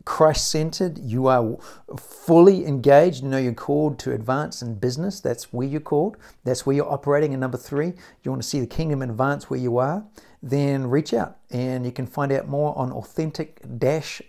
Christ 0.05 0.49
centered, 0.49 0.97
you 0.97 1.27
are 1.27 1.57
fully 1.97 2.65
engaged, 2.65 3.23
you 3.23 3.29
know 3.29 3.37
you're 3.37 3.53
called 3.53 3.99
to 3.99 4.13
advance 4.13 4.61
in 4.61 4.75
business. 4.75 5.19
That's 5.19 5.53
where 5.53 5.67
you're 5.67 5.81
called, 5.81 6.17
that's 6.43 6.65
where 6.65 6.75
you're 6.75 6.91
operating. 6.91 7.33
And 7.33 7.41
number 7.41 7.57
three, 7.57 7.93
you 8.23 8.31
want 8.31 8.41
to 8.41 8.47
see 8.47 8.59
the 8.59 8.67
kingdom 8.67 9.01
advance 9.01 9.49
where 9.49 9.59
you 9.59 9.77
are, 9.77 10.03
then 10.41 10.87
reach 10.87 11.13
out 11.13 11.37
and 11.51 11.85
you 11.85 11.91
can 11.91 12.07
find 12.07 12.31
out 12.31 12.47
more 12.47 12.77
on 12.77 12.91
authentic 12.91 13.61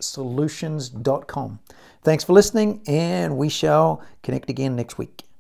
solutions.com. 0.01 1.59
Thanks 2.03 2.25
for 2.25 2.33
listening, 2.33 2.83
and 2.87 3.37
we 3.37 3.49
shall 3.49 4.03
connect 4.23 4.51
again 4.51 4.77
next 4.77 4.99
week. 4.99 5.32